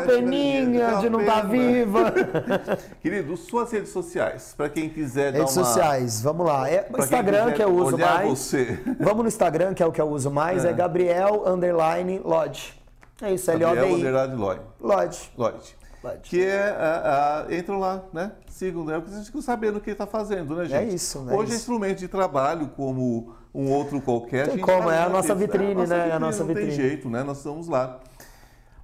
é, 0.93 1.09
não 1.09 1.19
uma 1.19 1.41
viva. 1.41 2.13
Querido, 3.01 3.37
suas 3.37 3.71
redes 3.71 3.89
sociais, 3.89 4.53
para 4.55 4.69
quem 4.69 4.89
quiser 4.89 5.31
dar 5.31 5.39
Redes 5.39 5.55
uma... 5.55 5.65
sociais, 5.65 6.21
vamos 6.21 6.45
lá. 6.45 6.69
É, 6.69 6.83
quem 6.83 6.99
Instagram 6.99 7.51
que 7.53 7.63
eu 7.63 7.73
uso 7.73 7.97
mais. 7.97 8.29
você. 8.29 8.79
Vamos 8.99 9.23
no 9.23 9.27
Instagram, 9.27 9.73
que 9.73 9.83
é 9.83 9.85
o 9.85 9.91
que 9.91 10.01
eu 10.01 10.09
uso 10.09 10.29
mais, 10.29 10.65
é, 10.65 10.69
É. 10.69 10.73
Gabriel 10.73 11.43
Underline 11.45 12.19
Lodge. 12.23 12.81
É 13.21 13.33
isso, 13.33 13.51
Gabriel 13.51 13.71
L-O-D-I. 13.71 13.95
Underline 13.95 14.35
Lloyd. 14.35 14.61
Lodge. 14.81 15.31
Lloyd. 15.37 15.75
Lloyd. 16.03 16.19
Que 16.23 16.43
é, 16.43 16.69
a, 16.69 17.45
a, 17.47 17.55
entram 17.55 17.79
lá, 17.79 18.03
né? 18.11 18.31
Sigam, 18.49 18.83
né? 18.83 18.95
Porque 18.95 19.11
vocês 19.11 19.27
ficam 19.27 19.41
sabendo 19.41 19.77
o 19.77 19.81
que 19.81 19.91
está 19.91 20.05
fazendo, 20.05 20.55
né, 20.55 20.65
gente? 20.65 20.93
isso, 20.93 21.21
né? 21.21 21.33
Hoje 21.33 21.43
é 21.43 21.55
Isso. 21.55 21.55
instrumento 21.55 21.99
de 21.99 22.07
trabalho 22.07 22.67
como 22.75 23.33
um 23.53 23.71
outro 23.71 24.01
qualquer. 24.01 24.45
Tem 24.47 24.57
gente 24.57 24.65
como, 24.65 24.89
é 24.89 25.01
a 25.01 25.09
nossa 25.09 25.33
vitrine, 25.33 25.85
né? 25.87 26.09
É 26.09 26.11
a 26.11 26.19
nossa 26.19 26.43
não 26.43 26.47
tem 26.53 26.65
vitrine. 26.65 26.89
jeito, 26.89 27.09
né? 27.09 27.23
Nós 27.23 27.37
estamos 27.37 27.67
lá. 27.67 27.99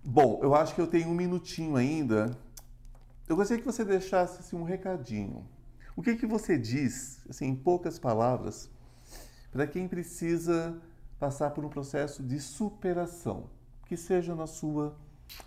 Bom, 0.03 0.39
eu 0.41 0.55
acho 0.55 0.73
que 0.73 0.81
eu 0.81 0.87
tenho 0.87 1.09
um 1.09 1.13
minutinho 1.13 1.75
ainda. 1.75 2.37
Eu 3.27 3.35
gostaria 3.35 3.61
que 3.61 3.71
você 3.71 3.83
deixasse 3.83 4.39
assim, 4.39 4.55
um 4.55 4.63
recadinho. 4.63 5.45
O 5.95 6.01
que, 6.01 6.15
que 6.15 6.25
você 6.25 6.57
diz, 6.57 7.19
assim, 7.29 7.47
em 7.47 7.55
poucas 7.55 7.99
palavras, 7.99 8.69
para 9.51 9.67
quem 9.67 9.87
precisa 9.87 10.81
passar 11.19 11.51
por 11.51 11.65
um 11.65 11.69
processo 11.69 12.23
de 12.23 12.39
superação, 12.39 13.49
que 13.85 13.97
seja 13.97 14.33
na 14.33 14.47
sua, 14.47 14.95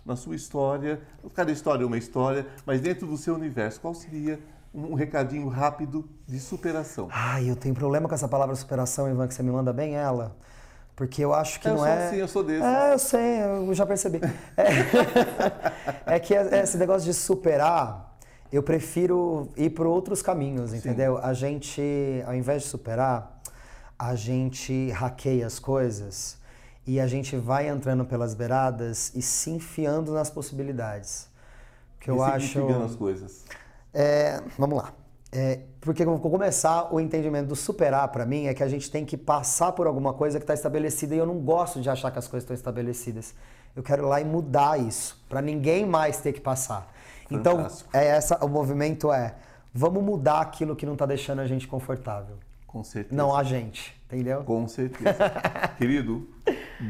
na 0.05 0.15
sua 0.15 0.35
história, 0.35 1.01
cada 1.33 1.51
história 1.51 1.83
é 1.83 1.87
uma 1.87 1.97
história, 1.97 2.45
mas 2.65 2.79
dentro 2.79 3.07
do 3.07 3.17
seu 3.17 3.33
universo, 3.33 3.81
qual 3.81 3.95
seria 3.95 4.39
um 4.73 4.93
recadinho 4.93 5.47
rápido 5.47 6.07
de 6.27 6.39
superação? 6.39 7.07
Ai, 7.11 7.49
eu 7.49 7.55
tenho 7.55 7.73
problema 7.73 8.07
com 8.07 8.13
essa 8.13 8.27
palavra 8.27 8.55
superação, 8.55 9.09
Ivan, 9.09 9.27
que 9.27 9.33
você 9.33 9.43
me 9.43 9.51
manda 9.51 9.73
bem 9.73 9.95
ela. 9.95 10.35
Porque 10.95 11.23
eu 11.23 11.33
acho 11.33 11.59
que 11.59 11.67
eu 11.67 11.71
não 11.71 11.79
sou 11.79 11.87
é. 11.87 12.07
assim, 12.07 12.15
eu 12.17 12.27
sou 12.27 12.43
desse. 12.43 12.63
É, 12.63 12.93
eu 12.93 12.99
sei, 12.99 13.41
eu 13.41 13.73
já 13.73 13.85
percebi. 13.85 14.19
É, 16.05 16.15
é 16.15 16.19
que 16.19 16.33
esse 16.33 16.77
negócio 16.77 17.05
de 17.05 17.13
superar, 17.13 18.15
eu 18.51 18.61
prefiro 18.61 19.49
ir 19.57 19.71
por 19.71 19.87
outros 19.87 20.21
caminhos, 20.21 20.73
entendeu? 20.73 21.17
A 21.17 21.33
gente, 21.33 21.81
ao 22.27 22.35
invés 22.35 22.63
de 22.63 22.69
superar, 22.69 23.41
a 23.97 24.13
gente 24.15 24.91
hackeia 24.91 25.47
as 25.47 25.57
coisas 25.57 26.37
e 26.85 26.99
a 26.99 27.07
gente 27.07 27.35
vai 27.37 27.67
entrando 27.67 28.05
pelas 28.05 28.35
beiradas 28.35 29.11
e 29.15 29.21
se 29.21 29.49
enfiando 29.49 30.13
nas 30.13 30.29
possibilidades. 30.29 31.27
Que 31.99 32.11
eu 32.11 32.21
acho. 32.21 32.67
As 32.83 32.95
coisas. 32.95 33.45
É, 33.93 34.41
vamos 34.57 34.77
lá. 34.77 34.93
É, 35.35 35.61
porque 35.81 36.05
vou 36.05 36.19
começar 36.19 36.93
o 36.93 36.99
entendimento 36.99 37.47
do 37.47 37.55
superar 37.55 38.07
para 38.09 38.23
mim 38.23 38.45
é 38.45 38.53
que 38.53 38.61
a 38.61 38.67
gente 38.67 38.91
tem 38.91 39.03
que 39.03 39.17
passar 39.17 39.71
por 39.71 39.87
alguma 39.87 40.13
coisa 40.13 40.37
que 40.37 40.43
está 40.43 40.53
estabelecida 40.53 41.15
e 41.15 41.17
eu 41.17 41.25
não 41.25 41.39
gosto 41.39 41.81
de 41.81 41.89
achar 41.89 42.11
que 42.11 42.19
as 42.19 42.27
coisas 42.27 42.43
estão 42.43 42.53
estabelecidas. 42.53 43.33
Eu 43.75 43.81
quero 43.81 44.03
ir 44.03 44.05
lá 44.05 44.21
e 44.21 44.25
mudar 44.25 44.79
isso 44.79 45.19
para 45.27 45.41
ninguém 45.41 45.87
mais 45.87 46.17
ter 46.17 46.33
que 46.33 46.39
passar. 46.39 46.93
Então 47.31 47.57
Fantástico. 47.57 47.89
é 47.93 48.05
essa 48.05 48.45
o 48.45 48.47
movimento 48.47 49.11
é 49.11 49.33
vamos 49.73 50.03
mudar 50.03 50.39
aquilo 50.39 50.75
que 50.75 50.85
não 50.85 50.93
está 50.93 51.07
deixando 51.07 51.39
a 51.39 51.47
gente 51.47 51.67
confortável, 51.67 52.35
Com 52.67 52.83
certeza. 52.83 53.15
não 53.15 53.35
a 53.35 53.41
gente, 53.43 53.99
entendeu? 54.05 54.43
Com 54.43 54.67
certeza. 54.67 55.17
Querido, 55.79 56.27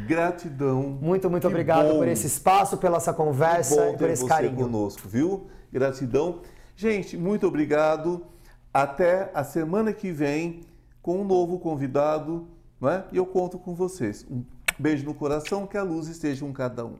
gratidão. 0.06 0.82
Muito 1.02 1.30
muito 1.30 1.44
Que 1.44 1.48
obrigado 1.48 1.94
bom. 1.94 2.00
por 2.00 2.08
esse 2.10 2.28
espaço, 2.28 2.78
pela 2.78 2.98
essa 2.98 3.14
conversa 3.14 3.76
bom 3.82 3.88
e 3.88 3.92
por 3.92 4.00
ter 4.00 4.10
esse 4.10 4.24
você 4.24 4.28
carinho. 4.28 4.56
conosco, 4.58 5.08
viu? 5.08 5.48
Gratidão. 5.72 6.42
Gente, 6.76 7.16
muito 7.16 7.48
obrigado. 7.48 8.26
Até 8.74 9.30
a 9.36 9.44
semana 9.44 9.94
que 9.94 10.12
vem 10.12 10.62
com 11.00 11.22
um 11.22 11.24
novo 11.24 11.60
convidado, 11.60 12.48
é? 12.82 13.04
E 13.12 13.18
eu 13.18 13.26
conto 13.26 13.60
com 13.60 13.76
vocês. 13.76 14.26
Um 14.30 14.44
beijo 14.80 15.06
no 15.06 15.14
coração, 15.14 15.68
que 15.68 15.78
a 15.78 15.84
luz 15.84 16.08
esteja 16.08 16.44
com 16.44 16.52
cada 16.52 16.84
um. 16.84 16.96